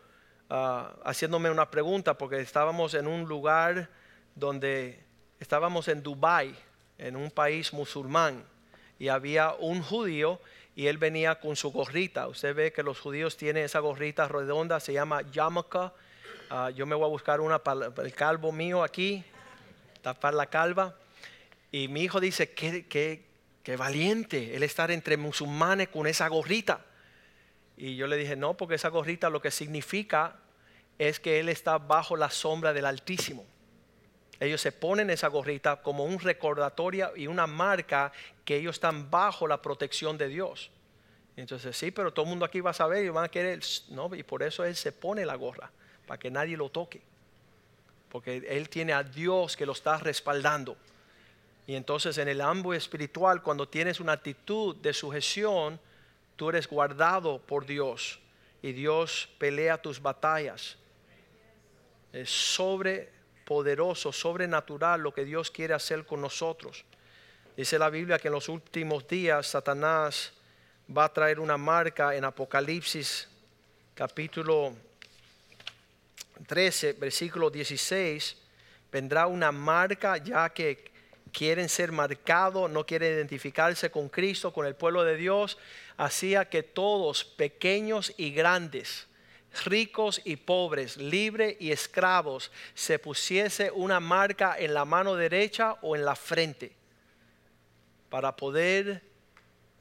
[0.50, 3.90] ah, haciéndome una pregunta porque estábamos en un lugar
[4.36, 5.04] donde
[5.40, 6.56] estábamos en Dubai,
[6.98, 8.44] en un país musulmán
[9.00, 10.40] y había un judío
[10.76, 12.28] y él venía con su gorrita.
[12.28, 15.92] Usted ve que los judíos tienen esa gorrita redonda, se llama yarmulke.
[16.50, 19.24] Ah, yo me voy a buscar una para el calvo mío aquí.
[20.02, 20.96] tapar la calva.
[21.72, 23.26] Y mi hijo dice, qué, qué,
[23.64, 26.86] qué valiente el estar entre musulmanes con esa gorrita.
[27.80, 30.36] Y yo le dije, no, porque esa gorrita lo que significa
[30.98, 33.46] es que él está bajo la sombra del Altísimo.
[34.38, 38.12] Ellos se ponen esa gorrita como un recordatorio y una marca
[38.44, 40.72] que ellos están bajo la protección de Dios.
[41.38, 43.62] entonces, sí, pero todo el mundo aquí va a saber y van a querer,
[43.92, 45.72] no, y por eso él se pone la gorra,
[46.06, 47.02] para que nadie lo toque.
[48.10, 50.76] Porque él tiene a Dios que lo está respaldando.
[51.66, 55.80] Y entonces en el ámbito espiritual, cuando tienes una actitud de sujeción,
[56.40, 58.18] tú eres guardado por Dios
[58.62, 60.78] y Dios pelea tus batallas.
[62.14, 63.10] Es sobre
[63.44, 66.86] poderoso, sobrenatural lo que Dios quiere hacer con nosotros.
[67.58, 70.32] Dice la Biblia que en los últimos días Satanás
[70.98, 73.28] va a traer una marca en Apocalipsis
[73.94, 74.74] capítulo
[76.48, 78.38] 13, versículo 16.
[78.90, 80.90] Vendrá una marca ya que
[81.32, 85.58] quieren ser marcados, no quieren identificarse con Cristo, con el pueblo de Dios.
[85.98, 89.08] Hacía que todos, pequeños y grandes,
[89.66, 95.96] ricos y pobres, libres y esclavos, se pusiese una marca en la mano derecha o
[95.96, 96.74] en la frente
[98.10, 99.04] para poder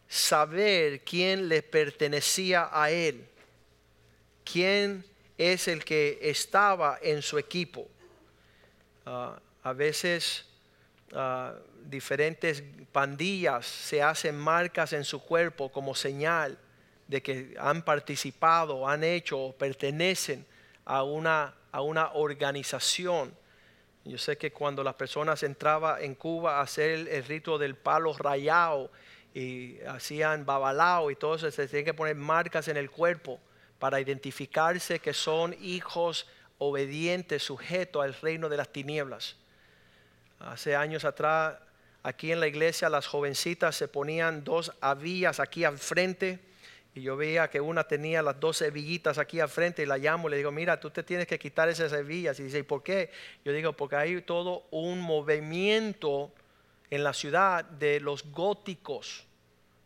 [0.08, 3.26] saber quién le pertenecía a él,
[4.44, 5.04] quién
[5.36, 7.86] es el que estaba en su equipo.
[9.06, 10.47] Ah, a veces
[11.14, 16.58] ah, diferentes pandillas se hacen marcas en su cuerpo como señal
[17.06, 20.44] de que han participado, han hecho o pertenecen
[20.84, 23.34] a una, a una organización.
[24.04, 28.12] Yo sé que cuando las personas entraban en Cuba a hacer el, rito del palo
[28.14, 28.90] rayado
[29.34, 33.38] y hacían babalao y todo eso, se tienen que poner marcas en el cuerpo
[33.78, 36.26] para identificarse que son hijos
[36.58, 39.36] obedientes, sujetos al reino de las tinieblas.
[40.40, 41.56] Hace años atrás,
[42.02, 46.40] aquí en la iglesia, las jovencitas se ponían dos avillas aquí al frente
[46.94, 50.28] y yo veía que una tenía las dos hebillitas aquí al frente y la llamo
[50.28, 52.40] y le digo, mira, tú te tienes que quitar esas hebillas.
[52.40, 53.10] Y dice, ¿y por qué?
[53.44, 56.32] Yo digo, porque hay todo un movimiento
[56.90, 59.26] en la ciudad de los góticos,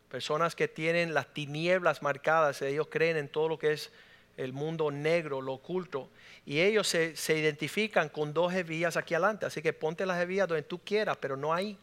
[0.08, 3.90] personas que tienen las tinieblas marcadas, ellos creen en todo lo que es
[4.36, 6.10] el mundo negro, lo oculto,
[6.44, 10.48] y ellos se, se identifican con dos hebillas aquí adelante, así que ponte las hebillas
[10.48, 11.78] donde tú quieras, pero no ahí,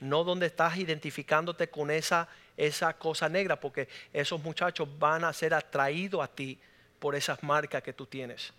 [0.00, 5.54] no donde estás identificándote con esa esa cosa negra, porque esos muchachos van a ser
[5.54, 6.58] atraídos a ti
[6.98, 8.52] por esas marcas que tú tienes.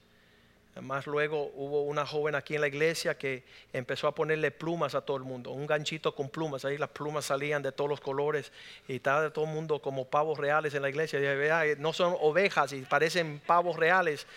[0.75, 4.99] Además luego hubo una joven aquí en la iglesia que empezó a ponerle plumas a
[4.99, 8.51] todo el mundo, un ganchito con plumas, ahí las plumas salían de todos los colores
[8.85, 11.17] y estaba todo el mundo como pavos reales en la iglesia.
[11.65, 14.27] Y, no son ovejas y parecen pavos reales.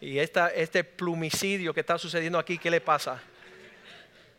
[0.00, 3.22] Y este plumicidio que está sucediendo aquí, ¿qué le pasa?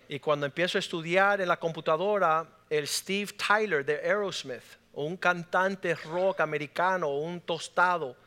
[0.10, 5.96] Y cuando empiezo a estudiar en la computadora, el Steve Tyler de Aerosmith, un cantante
[5.96, 8.18] rock americano, un tostado,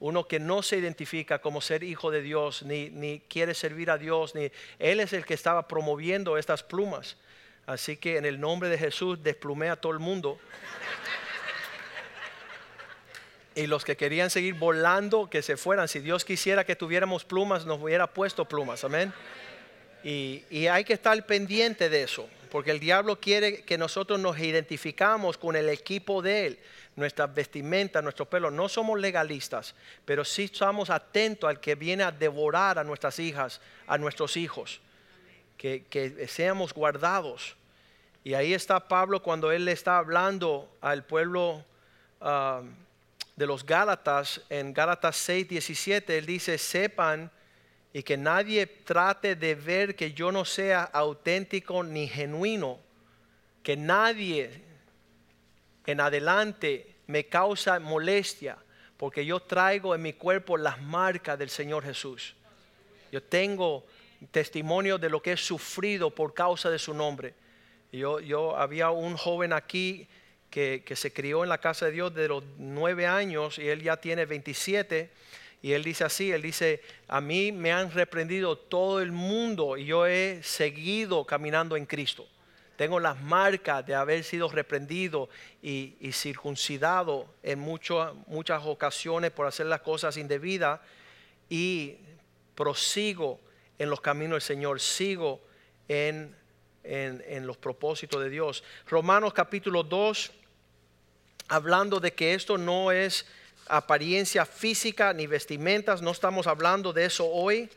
[0.00, 4.34] uno que no se identifica como ser hijo de Dios, ni, quiere servir a Dios,
[4.34, 7.16] ni él es el que estaba promoviendo estas plumas.
[7.66, 10.38] Así que en el nombre de Jesús desplumé a todo el mundo.
[13.54, 15.88] y los que querían seguir volando, que se fueran.
[15.88, 18.84] Si Dios quisiera que tuviéramos plumas, nos hubiera puesto plumas.
[18.84, 19.12] Amén.
[20.04, 25.38] Y, hay que estar pendiente de eso, porque el diablo quiere que nosotros nos identificamos
[25.38, 26.58] con el equipo de él,
[26.96, 28.50] nuestras vestimentas, nuestro pelo.
[28.50, 33.60] No somos legalistas, pero sí estamos atentos al que viene a devorar a nuestras hijas,
[33.86, 34.80] a nuestros hijos,
[35.56, 37.56] que, seamos guardados.
[38.22, 41.64] Y ahí está Pablo cuando él le está hablando al pueblo
[42.20, 42.62] ah,
[43.36, 47.30] de los Gálatas, en Gálatas 6, 17, él dice, sepan
[47.92, 52.80] y que nadie trate de ver que yo no sea auténtico ni genuino,
[53.62, 54.62] que nadie
[55.92, 58.56] en adelante me causa molestia,
[58.96, 62.34] porque yo traigo en mi cuerpo las marcas del Señor Jesús.
[63.12, 63.84] Yo tengo
[64.30, 67.34] testimonio de lo que he sufrido por causa de su nombre.
[67.92, 70.08] Yo, yo había un joven aquí
[70.50, 73.82] que, que se crió en la casa de Dios de los nueve años y él
[73.82, 75.10] ya tiene 27
[75.64, 79.86] y él dice así, él dice, a mí me han reprendido todo el mundo y
[79.86, 82.28] yo he seguido caminando en Cristo.
[82.76, 85.28] Tengo las marcas de haber sido reprendido
[85.62, 90.80] y, circuncidado en muchas ocasiones por hacer las cosas indebidas
[91.48, 91.96] y
[92.54, 93.40] prosigo
[93.78, 95.40] en los caminos del Señor, sigo
[95.88, 96.34] en,
[96.82, 98.64] en los propósitos de Dios.
[98.88, 100.32] Romanos capítulo 2,
[101.48, 103.26] hablando de que esto no es
[103.68, 107.70] apariencia física ni vestimentas, no estamos hablando de eso hoy,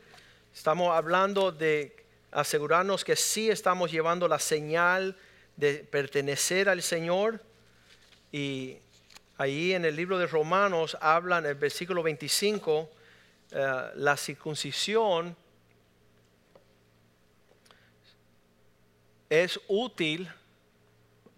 [0.52, 1.97] estamos hablando de
[2.30, 5.16] asegurarnos que sí estamos llevando la señal
[5.56, 7.42] de pertenecer al Señor.
[8.30, 8.76] Y
[9.36, 12.90] ahí en el libro de Romanos hablan, en el versículo 25,
[13.50, 15.36] eh, la circuncisión
[19.30, 20.30] es útil,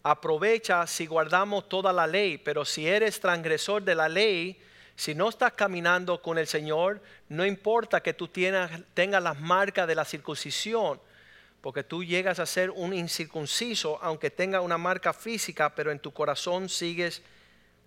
[0.03, 4.61] aprovecha si guardamos toda la ley, pero si eres transgresor de la ley,
[5.01, 9.95] si no estás caminando con el Señor, no importa que tú tengas, las marcas de
[9.95, 11.01] la circuncisión,
[11.63, 16.13] porque tú llegas a ser un incircunciso, aunque tenga una marca física, pero en tu
[16.13, 17.23] corazón sigues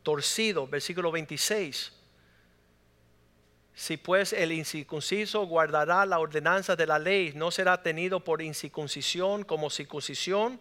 [0.01, 0.65] torcido.
[0.65, 1.93] Versículo 26.
[3.75, 9.43] Si pues el incircunciso guardará la ordenanza de la ley, no será tenido por incircuncisión
[9.43, 10.59] como circuncisión.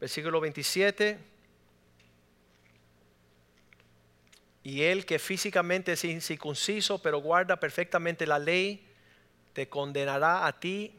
[0.00, 1.35] Versículo 27.
[4.66, 8.84] Y el que físicamente es incircunciso, pero guarda perfectamente la ley,
[9.52, 10.92] te condenará a ti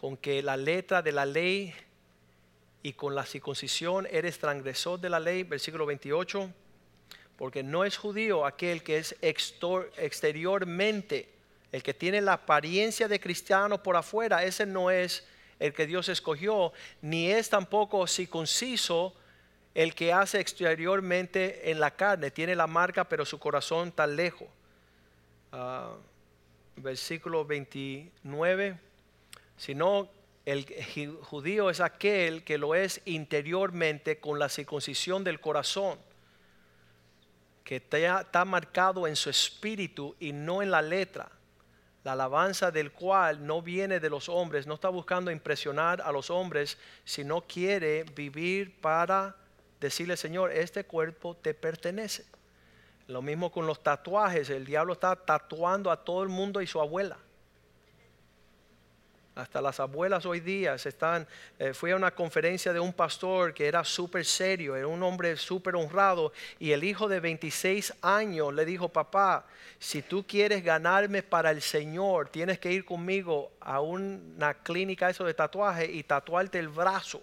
[0.00, 1.74] con que la letra de la ley
[2.82, 6.50] y con la circuncisión eres transgresor de la ley, versículo 28,
[7.36, 11.28] porque no es judío aquel que es exteriormente,
[11.72, 15.28] el que tiene la apariencia de cristiano por afuera, ese no es
[15.58, 19.14] el que Dios escogió, ni es tampoco circunciso
[19.74, 24.48] el que hace exteriormente en la carne, tiene la marca, pero su corazón está lejos.
[25.52, 25.94] Ah,
[26.76, 28.90] versículo 29
[29.60, 30.08] sino
[30.46, 30.64] el
[31.20, 35.98] judío es aquel que lo es interiormente con la circuncisión del corazón,
[37.62, 41.30] que está marcado en su espíritu y no en la letra.
[42.04, 46.30] La alabanza del cual no viene de los hombres, no está buscando impresionar a los
[46.30, 49.36] hombres, sino quiere vivir para
[49.80, 52.24] decirle, Señor, este cuerpo te pertenece.
[53.06, 56.80] Lo mismo con los tatuajes, el diablo está tatuando a todo el mundo y su
[56.80, 57.16] abuela
[59.40, 61.26] hasta las abuelas hoy día están.
[61.58, 65.36] Eh, fui a una conferencia de un pastor que era súper serio, era un hombre
[65.36, 66.32] súper honrado.
[66.58, 69.46] Y el hijo de 26 años le dijo: Papá,
[69.78, 75.24] si tú quieres ganarme para el Señor, tienes que ir conmigo a una clínica eso
[75.24, 77.22] de tatuaje y tatuarte el brazo.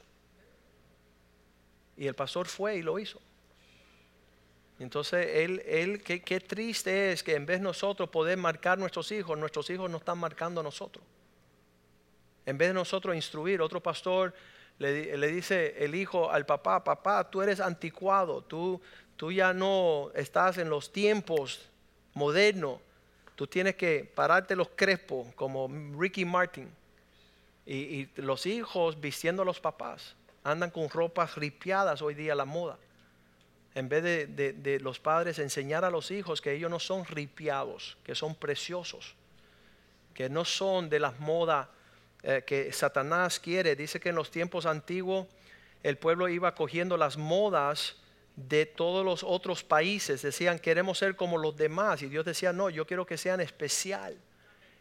[1.97, 3.19] Y el pastor fue y lo hizo.
[4.79, 9.37] Entonces, él, él qué, triste es que en vez de nosotros poder marcar nuestros hijos,
[9.37, 11.03] nuestros hijos no están marcando a nosotros.
[12.45, 14.33] En vez de nosotros instruir, otro pastor
[14.77, 18.79] le, dice el hijo al papá, papá, tú eres anticuado, tú,
[19.15, 21.67] tú ya no estás en los tiempos
[22.13, 22.79] modernos,
[23.35, 26.69] tú tienes que pararte los crespos como Ricky Martin.
[27.65, 30.15] Y, los hijos vistiendo a los papás,
[30.51, 32.77] andan con ropas ripiadas hoy día la moda.
[33.75, 37.97] En vez de, de los padres enseñar a los hijos que ellos no son ripiados,
[38.03, 39.15] que son preciosos,
[40.13, 41.67] que no son de las modas
[42.23, 43.75] eh, que Satanás quiere.
[43.75, 45.27] Dice que en los tiempos antiguos
[45.83, 47.97] el pueblo iba cogiendo las modas
[48.35, 50.23] de todos los otros países.
[50.23, 52.01] Decían, queremos ser como los demás.
[52.01, 54.17] Y Dios decía, no, yo quiero que sean especial,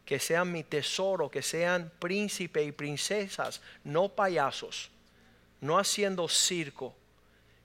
[0.07, 4.91] que sean mi tesoro, que sean príncipe y princesas, no payasos,
[5.61, 6.95] no haciendo circo.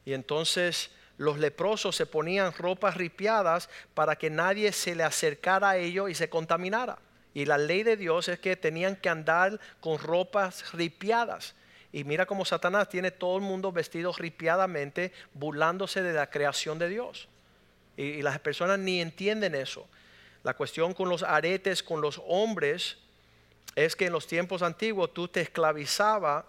[0.05, 5.77] Y entonces los leprosos se ponían ropas ripiadas para que nadie se le acercara a
[5.77, 6.97] ellos y se contaminara.
[7.33, 11.55] Y la ley de Dios es que tenían que andar con ropas ripiadas.
[11.93, 16.89] Y mira cómo Satanás tiene todo el mundo vestido ripiadamente, burlándose de la creación de
[16.89, 17.27] Dios.
[17.97, 19.87] Y, las personas ni entienden eso.
[20.43, 22.97] La cuestión con los aretes, con los hombres,
[23.75, 26.45] es que en los tiempos antiguos tú te esclavizaba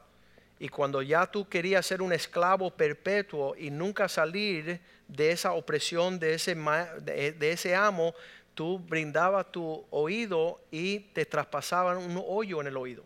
[0.62, 6.20] y cuando ya tú querías ser un esclavo perpetuo y nunca salir de esa opresión
[6.20, 8.14] de ese, de ese amo,
[8.54, 13.02] tú brindabas tu oído y te traspasaban un hoyo en el oído.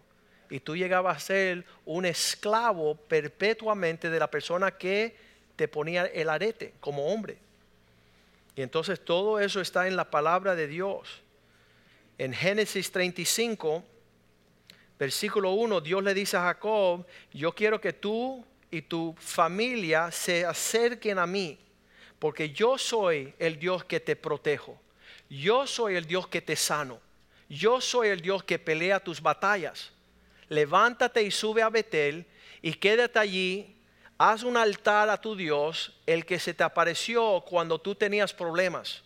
[0.51, 5.17] Y tú llegabas a ser un esclavo perpetuamente de la persona que
[5.57, 7.39] te ponía el arete como hombre.
[8.55, 11.23] Y entonces todo eso está en la palabra de Dios.
[12.19, 13.83] En Génesis 35,
[14.99, 20.45] versículo 1, Dios le dice a Jacob, yo quiero que tú y tu familia se
[20.45, 21.59] acerquen a mí,
[22.19, 24.81] porque yo soy el Dios que te protejo
[25.29, 27.01] yo soy el Dios que te sano.
[27.49, 29.93] Yo soy el Dios que pelea tus batallas.
[30.49, 32.27] Levántate y sube a Betel
[32.63, 33.77] y quédate allí.
[34.19, 39.03] Haz un altar a tu Dios, el que se te apareció cuando tú tenías problemas.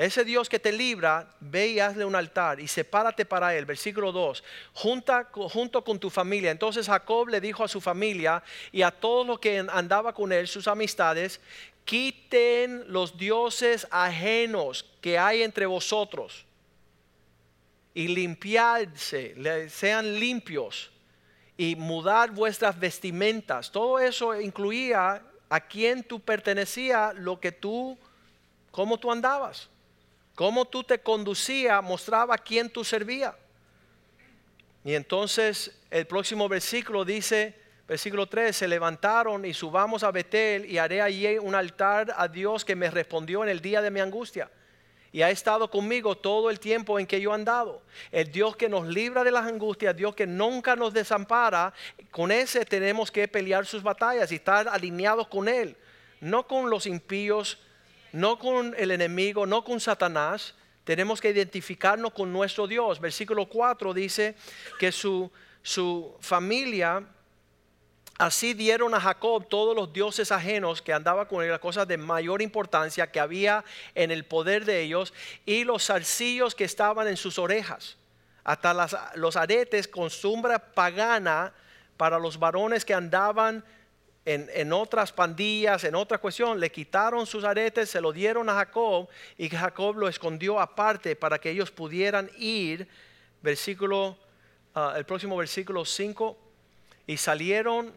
[0.00, 3.66] Ese Dios que te libra, ve y hazle un altar y sepárate para él.
[3.66, 4.42] Versículo 2.
[4.72, 6.50] Junta, junto con tu familia.
[6.50, 8.42] Entonces Jacob le dijo a su familia
[8.72, 11.38] y a todos los que andaba con él, sus amistades,
[11.84, 16.46] quiten los dioses ajenos que hay entre vosotros
[17.92, 20.90] y limpiarse, sean limpios
[21.58, 23.70] y mudar vuestras vestimentas.
[23.70, 27.98] Todo eso incluía a quién tú pertenecías, lo que tú,
[28.70, 29.68] cómo tú andabas,
[30.40, 33.34] cómo tú te conducías, mostraba a quién tú servías.
[34.82, 37.54] Y entonces el próximo versículo dice,
[37.86, 42.64] versículo 3, se levantaron y subamos a Betel y haré allí un altar a Dios
[42.64, 44.50] que me respondió en el día de mi angustia.
[45.12, 47.82] Y ha estado conmigo todo el tiempo en que yo he andado.
[48.10, 51.74] El Dios que nos libra de las angustias, Dios que nunca nos desampara,
[52.10, 55.76] con ese tenemos que pelear sus batallas y estar alineados con Él.
[56.18, 57.58] No con los impíos,
[58.12, 60.54] no con el enemigo, no con Satanás,
[60.84, 63.00] tenemos que identificarnos con nuestro Dios.
[63.00, 64.34] Versículo 4 dice
[64.78, 65.30] que su,
[65.62, 67.06] su familia
[68.20, 71.96] Así dieron a Jacob todos los dioses ajenos que andaba con él, las cosas de
[71.96, 75.14] mayor importancia que había en el poder de ellos,
[75.46, 77.96] y los zarcillos que estaban en sus orejas,
[78.44, 78.74] hasta
[79.14, 81.54] los aretes con sombra pagana
[81.96, 83.64] para los varones que andaban
[84.24, 89.08] en, otras pandillas, en otra cuestión, le quitaron sus aretes, se lo dieron a Jacob
[89.38, 92.86] y Jacob lo escondió aparte para que ellos pudieran ir,
[93.42, 94.18] versículo,
[94.74, 96.36] ah, el próximo versículo 5,
[97.06, 97.92] y salieron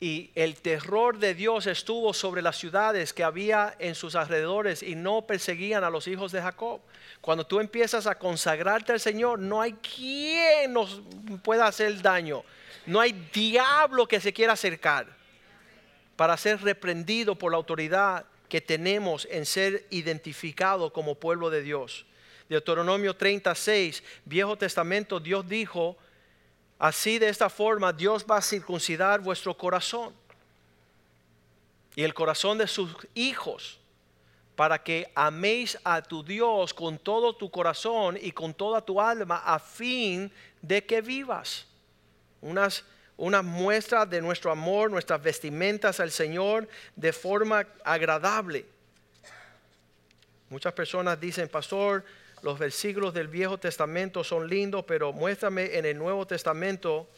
[0.00, 4.96] y el terror de Dios estuvo sobre las ciudades que había en sus alrededores y
[4.96, 6.80] no perseguían a los hijos de Jacob.
[7.20, 11.00] Cuando tú empiezas a consagrarte al Señor, no hay quien nos
[11.44, 12.42] pueda hacer daño.
[12.84, 15.21] No hay diablo que se quiera acercar
[16.22, 22.06] para ser reprendido por la autoridad que tenemos en ser identificado como pueblo de Dios.
[22.48, 25.96] Deuteronomio 36, Viejo Testamento, Dios dijo,
[26.78, 30.14] así de esta forma Dios va a circuncidar vuestro corazón
[31.96, 33.80] y el corazón de sus hijos
[34.54, 39.42] para que améis a tu Dios con todo tu corazón y con toda tu alma
[39.44, 41.66] a fin de que vivas.
[42.40, 42.84] Unas
[43.16, 48.64] una muestra de nuestro amor, nuestras vestimentas al Señor de forma agradable.
[50.48, 52.04] Muchas personas dicen, pastor,
[52.42, 57.08] los versículos del Viejo Testamento son lindos, pero muéstrame en el Nuevo Testamento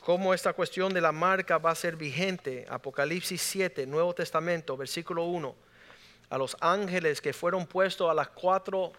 [0.00, 2.66] cómo esta cuestión de la marca va a ser vigente.
[2.68, 5.54] Apocalipsis 7, Nuevo Testamento, versículo 1.
[6.30, 8.92] A los ángeles que fueron puestos a las cuatro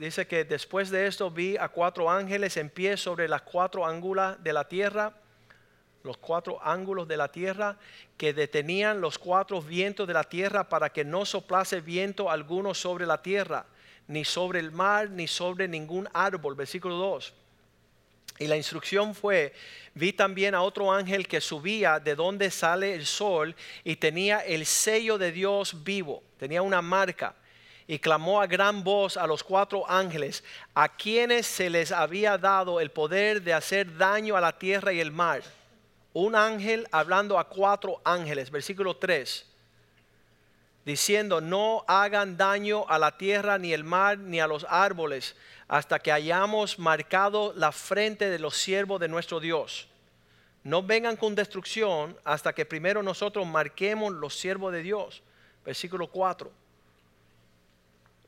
[0.00, 4.42] dice que después de esto vi a cuatro ángeles en pie sobre las cuatro ángulas
[4.42, 5.12] de la tierra,
[6.02, 7.76] los cuatro ángulos de la tierra,
[8.16, 13.06] que detenían los cuatro vientos de la tierra para que no soplase viento alguno sobre
[13.06, 13.66] la tierra,
[14.08, 16.56] ni sobre el mar, ni sobre ningún árbol.
[16.56, 17.34] Versículo 2.
[18.38, 19.52] Y la instrucción fue,
[19.94, 24.66] vi también a otro ángel que subía de donde sale el sol y tenía el
[24.66, 27.36] sello de Dios vivo, tenía una marca
[27.86, 32.80] y clamó a gran voz a los cuatro ángeles, a quienes se les había dado
[32.80, 35.42] el poder de hacer daño a la tierra y el mar.
[36.12, 39.46] Un ángel hablando a cuatro ángeles, versículo 3,
[40.84, 45.34] diciendo, no hagan daño a la tierra, ni el mar, ni a los árboles,
[45.68, 49.88] hasta que hayamos marcado la frente de los siervos de nuestro Dios.
[50.64, 55.22] No vengan con destrucción hasta que primero nosotros marquemos los siervos de Dios.
[55.64, 56.61] Versículo 4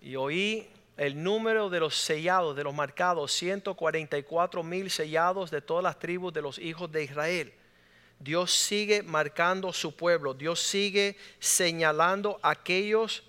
[0.05, 5.83] y oí el número de los sellados, de los marcados, 144 mil sellados de todas
[5.83, 7.55] las tribus de los hijos de Israel.
[8.19, 13.25] Dios sigue marcando su pueblo, Dios sigue señalando a aquellos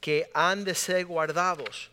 [0.00, 1.90] que han de ser guardados.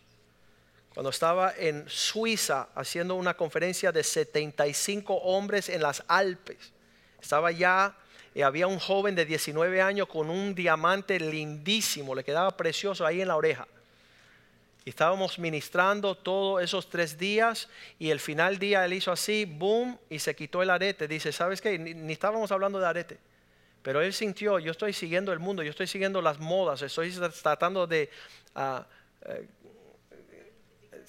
[0.94, 6.72] Cuando estaba en Suiza haciendo una conferencia de 75 hombres en las Alpes,
[7.20, 7.98] estaba ya
[8.36, 13.22] y había un joven de 19 años con un diamante lindísimo, le quedaba precioso ahí
[13.22, 13.68] en la oreja
[14.90, 20.20] estábamos ministrando todos esos tres días y el final día él hizo así, boom, y
[20.20, 21.08] se quitó el arete.
[21.08, 21.78] Dice, ¿sabes qué?
[21.78, 23.18] Ni, estábamos hablando de arete.
[23.82, 27.12] Pero él sintió, yo estoy siguiendo el mundo, yo estoy siguiendo las modas, estoy
[27.42, 28.10] tratando de
[28.56, 28.84] uh,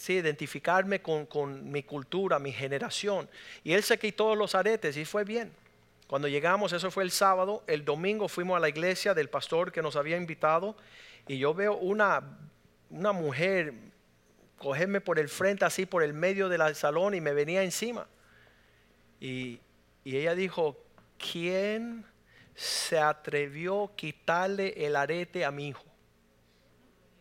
[0.09, 3.29] identificarme con, con mi cultura, mi generación.
[3.65, 5.53] Y él se quitó los aretes y fue bien.
[6.07, 9.81] Cuando llegamos, eso fue el sábado, el domingo fuimos a la iglesia del pastor que
[9.81, 10.75] nos había invitado
[11.29, 12.21] y yo veo una
[12.91, 13.73] una mujer
[14.59, 18.07] cogerme por el frente, así por el medio del salón y me venía encima.
[19.19, 19.61] Y,
[20.05, 20.77] ella dijo,
[21.19, 22.05] ¿quién
[22.55, 25.85] se atrevió a quitarle el arete a mi hijo?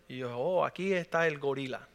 [0.07, 1.87] Y yo, oh, aquí está el gorila.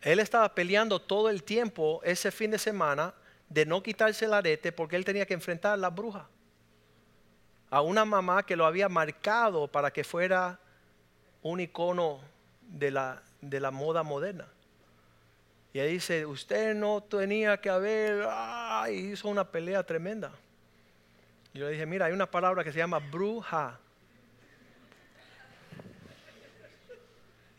[0.00, 3.14] Él estaba peleando todo el tiempo ese fin de semana
[3.48, 6.28] de no quitarse el arete porque él tenía que enfrentar a la bruja.
[7.70, 10.58] A una mamá que lo había marcado para que fuera
[11.42, 12.20] un icono
[12.60, 14.46] de la de la moda moderna.
[15.74, 20.32] Y ahí dice, usted no tenía que haber, ah, hizo una pelea tremenda.
[21.52, 23.78] Yo le dije, mira, hay una palabra que se llama bruja.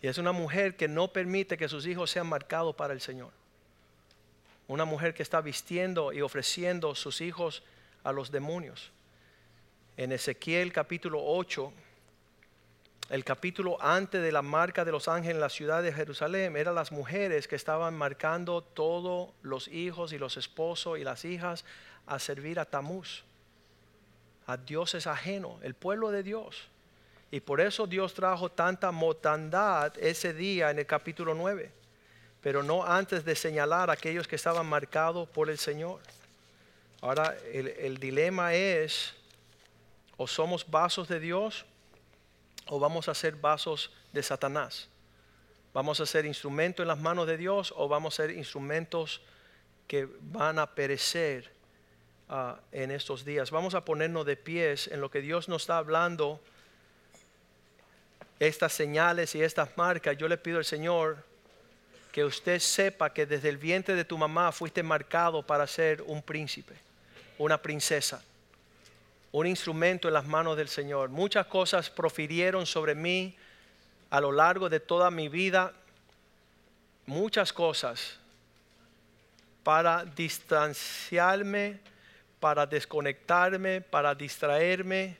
[0.02, 3.32] Y es una mujer que no permite que sus hijos sean marcados para el Señor.
[4.68, 7.64] Una mujer que está vistiendo y ofreciendo sus hijos
[8.04, 8.92] a los demonios.
[9.98, 11.72] En Ezequiel capítulo 8,
[13.14, 16.74] el capítulo antes de la marca de los ángeles en la ciudad de Jerusalén, eran
[16.74, 21.64] las mujeres que estaban marcando todos los hijos y los esposos y las hijas
[22.07, 23.22] a servir a Tamuz,
[24.47, 26.68] a dioses ajenos, el pueblo de Dios.
[27.30, 31.72] Y por eso Dios trajo tanta mortandad ese día en el capítulo 9,
[32.41, 35.99] pero no antes de señalar a aquellos que estaban marcados por el Señor.
[36.99, 39.14] Ahora el, el dilema es,
[40.18, 41.68] o somos vasos de Dios
[42.68, 44.89] o vamos a ser vasos de Satanás.
[45.74, 49.22] Vamos a ser instrumentos en las manos de Dios o vamos a ser instrumentos
[49.88, 51.51] que van a perecer
[52.30, 53.51] ah, en estos días.
[53.51, 56.39] Vamos a ponernos de pies en lo que Dios nos está hablando.
[58.39, 61.18] Estas señales y estas marcas, yo le pido al Señor
[62.11, 66.22] que usted sepa que desde el vientre de tu mamá fuiste marcado para ser un
[66.22, 66.76] príncipe,
[67.39, 68.24] una princesa
[69.34, 71.10] un instrumento en las manos del Señor.
[71.10, 73.36] Muchas cosas profirieron sobre mí
[74.12, 75.74] a lo largo de toda mi vida,
[77.08, 78.20] muchas cosas
[79.64, 81.80] para distanciarme,
[82.40, 85.18] para desconectarme, para distraerme,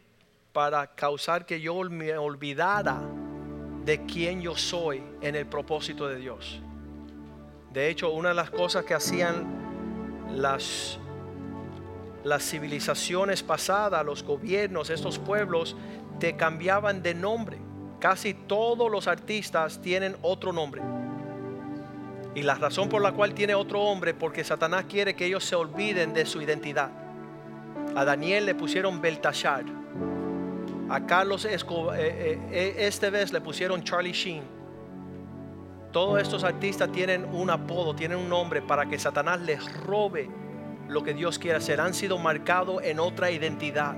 [0.54, 3.02] para causar que yo me olvidara
[3.84, 6.62] de quién yo soy en el propósito de Dios.
[7.72, 9.64] De hecho, una de las cosas que hacían
[10.36, 11.00] las
[12.24, 15.76] las civilizaciones pasadas, los gobiernos, estos pueblos,
[16.20, 17.58] te cambiaban de nombre.
[18.00, 20.82] Casi todos los artistas tienen otro nombre.
[22.36, 25.56] Y la razón por la cual tiene otro hombre, porque Satanás quiere que ellos se
[25.56, 26.90] olviden de su identidad.
[27.96, 29.66] A Daniel le pusieron Beltashar.
[30.90, 34.44] A Carlos Escobar, eh, eh, eh, este vez le pusieron Charlie Sheen.
[35.92, 40.28] Todos estos artistas tienen un apodo, tienen un nombre para que Satanás les robe
[40.88, 41.82] lo que Dios quiere hacer.
[41.82, 43.96] Han sido marcados en otra identidad.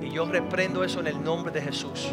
[0.00, 2.10] Y yo reprendo eso en el nombre de Jesús.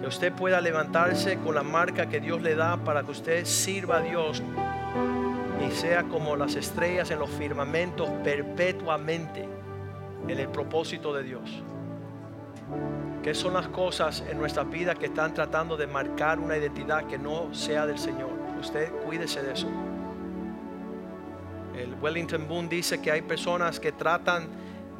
[0.00, 3.98] Que usted pueda levantarse con la marca que Dios le da para que usted sirva
[3.98, 4.42] a Dios
[5.66, 9.46] y sea como las estrellas en los firmamentos perpetuamente
[10.26, 11.62] en el propósito de Dios.
[13.22, 17.18] ¿Qué son las cosas en nuestra vida que están tratando de marcar una identidad que
[17.18, 18.30] no sea del Señor?
[18.58, 19.68] Usted cuídese de eso.
[21.80, 24.48] El Wellington Boone dice que hay personas que tratan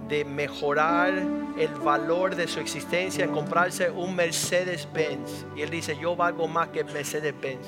[0.09, 1.13] de mejorar
[1.59, 5.45] el valor de su existencia en comprarse un Mercedes-Benz.
[5.55, 7.67] Y él dice, yo valgo más que Mercedes-Benz.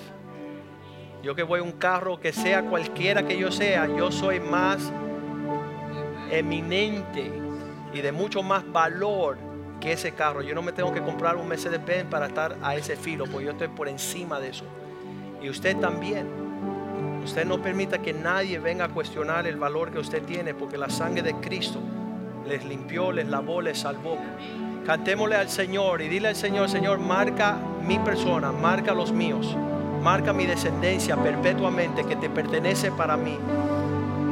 [1.22, 4.90] Yo que voy a un carro que sea cualquiera que yo sea, yo soy más
[6.30, 7.30] eminente
[7.92, 9.36] y de mucho más valor
[9.78, 10.42] que ese carro.
[10.42, 13.52] Yo no me tengo que comprar un Mercedes-Benz para estar a ese filo, porque yo
[13.52, 14.64] estoy por encima de eso.
[15.42, 16.51] Y usted también.
[17.24, 20.90] Usted no permita que nadie venga a cuestionar el valor que usted tiene, porque la
[20.90, 21.78] sangre de Cristo
[22.46, 24.18] les limpió, les lavó, les salvó.
[24.84, 27.56] Cantémosle al Señor y dile al Señor, Señor, marca
[27.86, 29.56] mi persona, marca los míos,
[30.02, 33.38] marca mi descendencia perpetuamente que te pertenece para mí.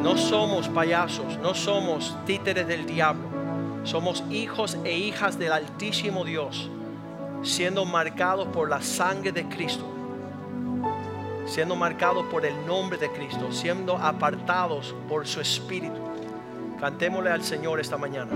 [0.03, 3.29] No somos payasos, no somos títeres del diablo,
[3.85, 6.69] somos hijos e hijas del Altísimo Dios,
[7.43, 10.00] siendo marcados por la sangre de Cristo
[11.51, 16.01] siendo marcados por el nombre de Cristo, siendo apartados por su Espíritu.
[16.79, 18.31] Cantémosle al Señor esta mañana.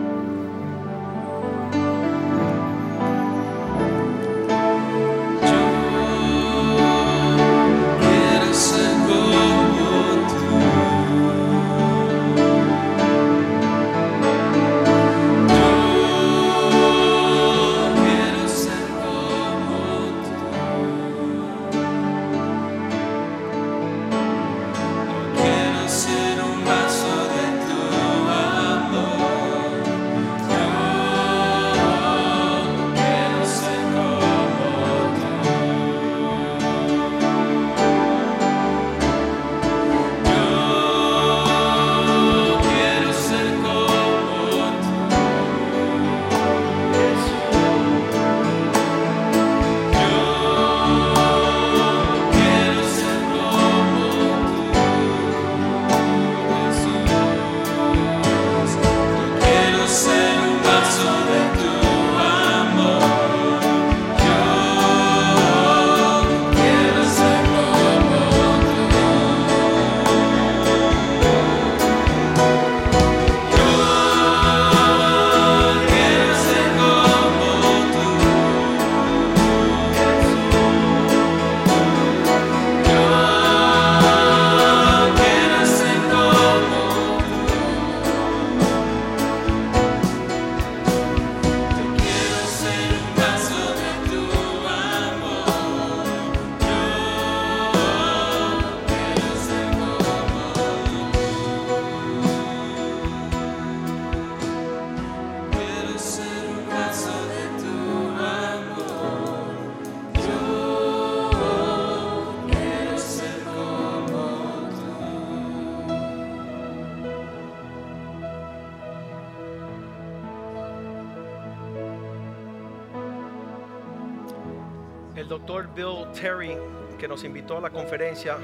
[125.39, 126.57] Doctor Bill Terry,
[126.99, 128.37] que nos invitó a la conferencia,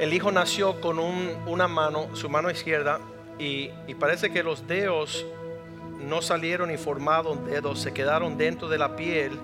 [0.00, 2.98] el hijo nació con un- una mano, su mano izquierda,
[3.38, 3.68] y,
[4.00, 5.24] parece que los dedos
[6.00, 9.38] no salieron y formaron dedos, se quedaron dentro de la piel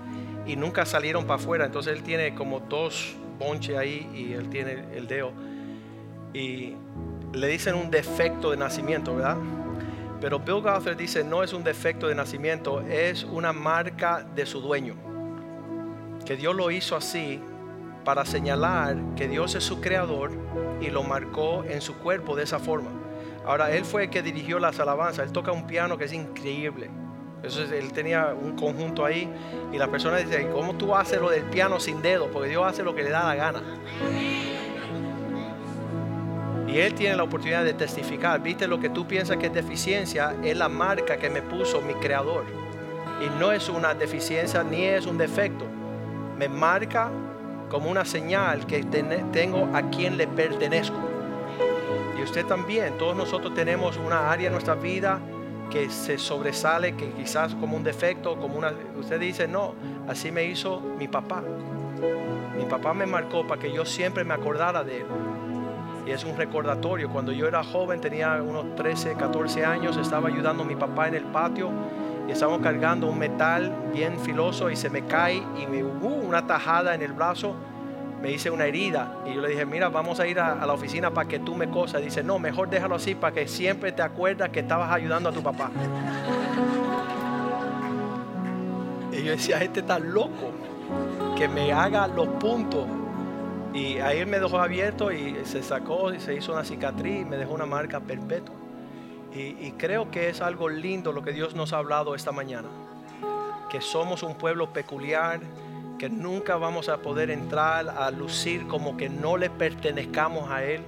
[0.44, 1.66] y nunca salieron para afuera.
[1.66, 5.32] Entonces él tiene como dos bonches ahí y él tiene el dedo.
[6.32, 6.74] Y
[7.32, 9.36] le dicen un defecto de nacimiento, ¿verdad?
[10.20, 14.60] Pero Bill Gothard dice no es un defecto de nacimiento, es una marca de su
[14.60, 15.13] dueño.
[16.24, 17.40] Que Dios lo hizo así
[18.04, 20.30] para señalar que Dios es su creador
[20.80, 22.90] y lo marcó en su cuerpo de esa forma.
[23.46, 25.26] Ahora, él fue el que dirigió las alabanzas.
[25.26, 26.90] Él toca un piano que es increíble.
[27.42, 29.30] Él tenía un conjunto ahí
[29.70, 32.30] y la persona dice, ¿cómo tú haces lo del piano sin dedo?
[32.30, 33.62] Porque Dios hace lo que le da la gana.
[36.66, 38.42] Y él tiene la oportunidad de testificar.
[38.42, 41.92] Viste, lo que tú piensas que es deficiencia es la marca que me puso mi
[41.94, 42.44] creador.
[43.20, 45.66] Y no es una deficiencia ni es un defecto.
[46.38, 47.10] Me marca
[47.70, 50.96] como una señal que ten- tengo a quien le pertenezco.
[52.18, 55.18] Y usted también, todos nosotros tenemos una área en nuestra vida
[55.70, 58.72] que se sobresale, que quizás como un defecto, como una...
[58.98, 59.74] Usted dice, no,
[60.08, 61.42] así me hizo mi papá.
[62.56, 65.06] Mi papá me marcó para que yo siempre me acordara de él.
[66.06, 67.08] Y es un recordatorio.
[67.08, 71.14] Cuando yo era joven, tenía unos 13, 14 años, estaba ayudando a mi papá en
[71.14, 71.70] el patio
[72.26, 76.46] y estábamos cargando un metal bien filoso y se me cae y me hubo una
[76.46, 77.54] tajada en el brazo.
[78.22, 80.72] Me hice una herida y yo le dije, mira, vamos a ir a, a la
[80.72, 82.00] oficina para que tú me cosas.
[82.00, 85.42] Dice, no, mejor déjalo así para que siempre te acuerdas que estabas ayudando a tu
[85.42, 85.70] papá.
[89.12, 90.52] Y yo decía, este está loco,
[91.36, 92.86] que me haga los puntos.
[93.74, 97.36] Y ahí me dejó abierto y se sacó y se hizo una cicatriz y me
[97.36, 98.63] dejó una marca perpetua.
[99.34, 102.68] Y, creo que es algo lindo lo que Dios nos ha hablado esta mañana.
[103.68, 105.40] Que somos un pueblo peculiar,
[105.98, 110.82] que nunca vamos a poder entrar a lucir como que no le pertenezcamos a Él.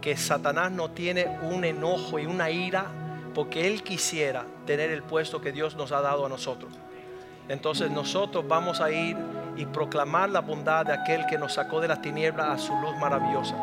[0.00, 2.86] Que Satanás no tiene un enojo y una ira
[3.34, 6.72] porque Él quisiera tener el puesto que Dios nos ha dado a nosotros.
[7.48, 9.16] Entonces nosotros vamos a ir
[9.56, 12.96] y proclamar la bondad de aquel que nos sacó de las tinieblas a su luz
[12.96, 13.54] maravillosa.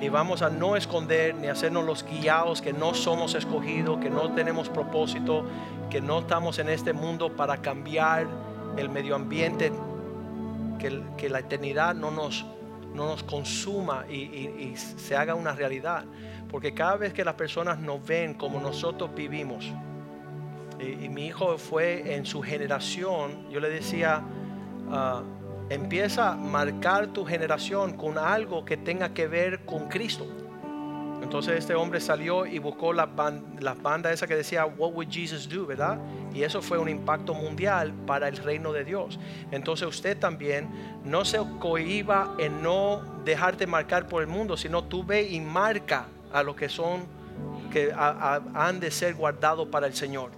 [0.00, 4.32] Y vamos a no esconder ni hacernos los guiados que no somos escogidos, que no
[4.32, 5.44] tenemos propósito,
[5.90, 8.26] que no estamos en este mundo para cambiar
[8.76, 9.72] el medio ambiente,
[10.78, 12.46] que, que la eternidad no nos,
[12.94, 16.04] no nos consuma y, y- se haga una realidad.
[16.48, 19.64] Porque cada vez que las personas nos ven como nosotros vivimos,
[20.78, 24.22] y, y mi hijo fue en su generación, yo le decía,
[24.92, 25.22] ah,
[25.70, 30.26] empieza a marcar tu generación con algo que tenga que ver con Cristo.
[31.22, 35.08] Entonces este hombre salió y buscó la, ban- la banda esa que decía, What would
[35.10, 35.66] Jesus do?
[35.66, 35.98] ¿Verdad?
[36.32, 39.18] Y eso fue un impacto mundial para el reino de Dios.
[39.50, 40.68] Entonces usted también
[41.04, 46.06] no se cohiba en no dejarte marcar por el mundo, sino tú ve y marca
[46.32, 47.02] a los que son,
[47.72, 50.30] que han de ser guardados para el Señor.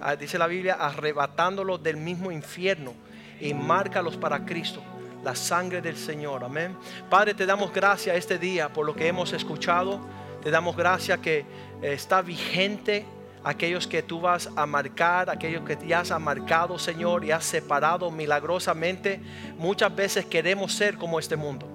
[0.00, 2.92] Ah, dice la Biblia, arrebatándolos del mismo infierno
[3.40, 4.82] y márcalos para Cristo.
[5.22, 6.76] La sangre del Señor, amén.
[7.08, 10.00] Padre, te damos gracias este día por lo que hemos escuchado.
[10.42, 11.46] Te damos gracias que eh,
[11.94, 13.06] está vigente
[13.44, 18.10] aquellos que tú vas a marcar, aquellos que ya has marcado, Señor, y has separado
[18.10, 19.20] milagrosamente.
[19.58, 21.66] Muchas veces queremos ser como este mundo.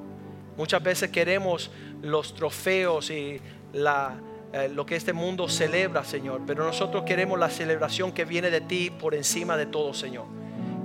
[0.57, 3.39] Muchas veces queremos los trofeos y
[3.71, 4.15] la,
[4.51, 6.41] eh, lo que este mundo celebra, Señor.
[6.45, 10.25] Pero nosotros queremos la celebración que viene de ti por encima de todo, Señor.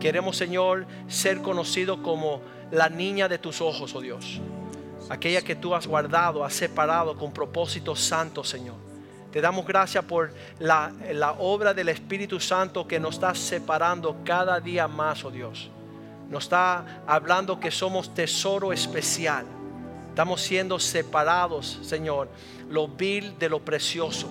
[0.01, 4.41] Queremos, Señor, ser conocido como la niña de tus ojos, oh Dios.
[5.09, 8.77] Aquella que tú has guardado, has separado con propósitos santos, Señor.
[9.31, 14.61] Te damos gracias por la, la obra del Espíritu Santo que nos está separando cada
[14.61, 15.71] día más, oh Dios.
[16.31, 19.45] Nos está hablando que somos tesoro especial.
[20.09, 22.29] Estamos siendo separados, Señor,
[22.71, 24.29] lo vil de lo precioso.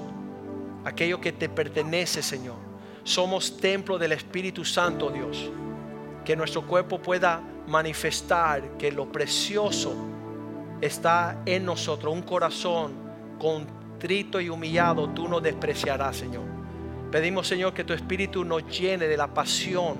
[0.86, 2.73] Aquello que te pertenece, Señor.
[3.04, 5.50] Somos templo del Espíritu Santo, Dios.
[6.24, 9.94] Que nuestro cuerpo pueda manifestar que lo precioso
[10.80, 12.14] está en nosotros.
[12.14, 12.94] Un corazón
[13.40, 16.44] contrito y humillado, tú no despreciarás, Señor.
[17.12, 19.98] Pedimos, Señor, que tu Espíritu nos llene de la pasión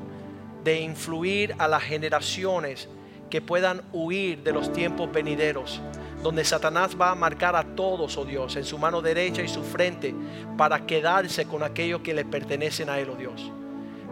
[0.64, 2.88] de influir a las generaciones
[3.34, 5.82] que puedan huir de los tiempos venideros,
[6.22, 9.64] donde Satanás va a marcar a todos, oh Dios, en su mano derecha y su
[9.64, 10.14] frente,
[10.56, 13.52] para quedarse con aquellos que le pertenecen a Él, oh Dios.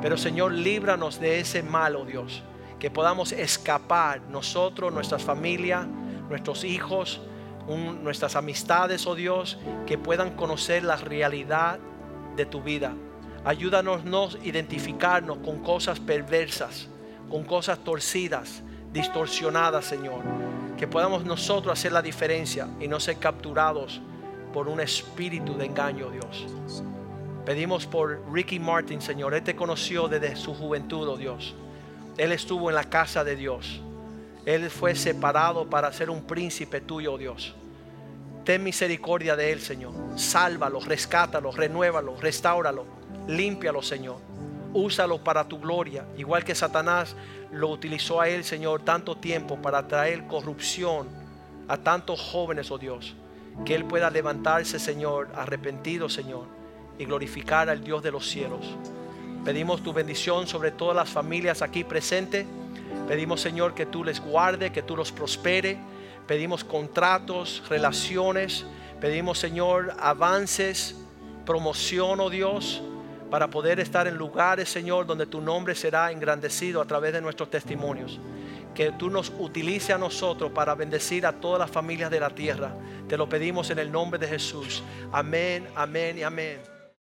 [0.02, 2.42] Pero Señor, líbranos de ese mal, oh Dios,
[2.80, 5.86] que podamos escapar nosotros, nuestras familias,
[6.28, 7.22] nuestros hijos,
[8.02, 11.78] nuestras amistades, oh Dios, que puedan conocer la realidad
[12.36, 12.96] de tu vida.
[13.46, 16.88] Ayúdanos no identificarnos con cosas perversas,
[17.30, 20.22] con cosas torcidas, distorsionadas, Señor.
[20.78, 24.02] Que podamos nosotros hacer la diferencia y no ser capturados
[24.54, 26.46] por un espíritu de engaño, Dios.
[27.46, 29.34] Pedimos por Ricky Martin, Señor.
[29.34, 31.56] Él te conoció desde su juventud, oh Dios.
[32.18, 33.82] Él estuvo en la casa de Dios.
[34.46, 37.56] Él fue separado para ser un príncipe tuyo, oh Dios.
[38.44, 39.94] Ten misericordia de él, Señor.
[40.16, 42.86] Sálvalo, rescátalo, renuévalo, restáuralo,
[43.28, 44.18] límpialo, Señor.
[44.74, 47.16] Úsalo para tu gloria, igual que Satanás
[47.52, 51.10] lo utilizó a él, Señor, tanto tiempo para traer corrupción
[51.68, 53.16] a tantos jóvenes, oh Dios.
[53.66, 56.46] Que él pueda levantarse, Señor, arrepentido, Señor,
[56.98, 58.66] y glorificar al Dios de los cielos.
[59.44, 62.46] Pedimos tu bendición sobre todas las familias aquí presentes.
[63.08, 65.78] Pedimos, Señor, que tú les guarde, que tú los prospere
[66.32, 68.66] pedimos contratos, relaciones,
[69.02, 70.96] pedimos Señor avances,
[71.46, 72.82] promoción, oh Dios,
[73.32, 77.50] para poder estar en lugares, Señor, donde tu nombre será engrandecido a través de nuestros
[77.50, 78.20] testimonios.
[78.76, 82.76] Que tú nos utilice a nosotros para bendecir a todas las familias de la tierra.
[83.08, 84.84] Te lo pedimos en el nombre de Jesús.
[85.14, 86.81] Amén, amén y amén.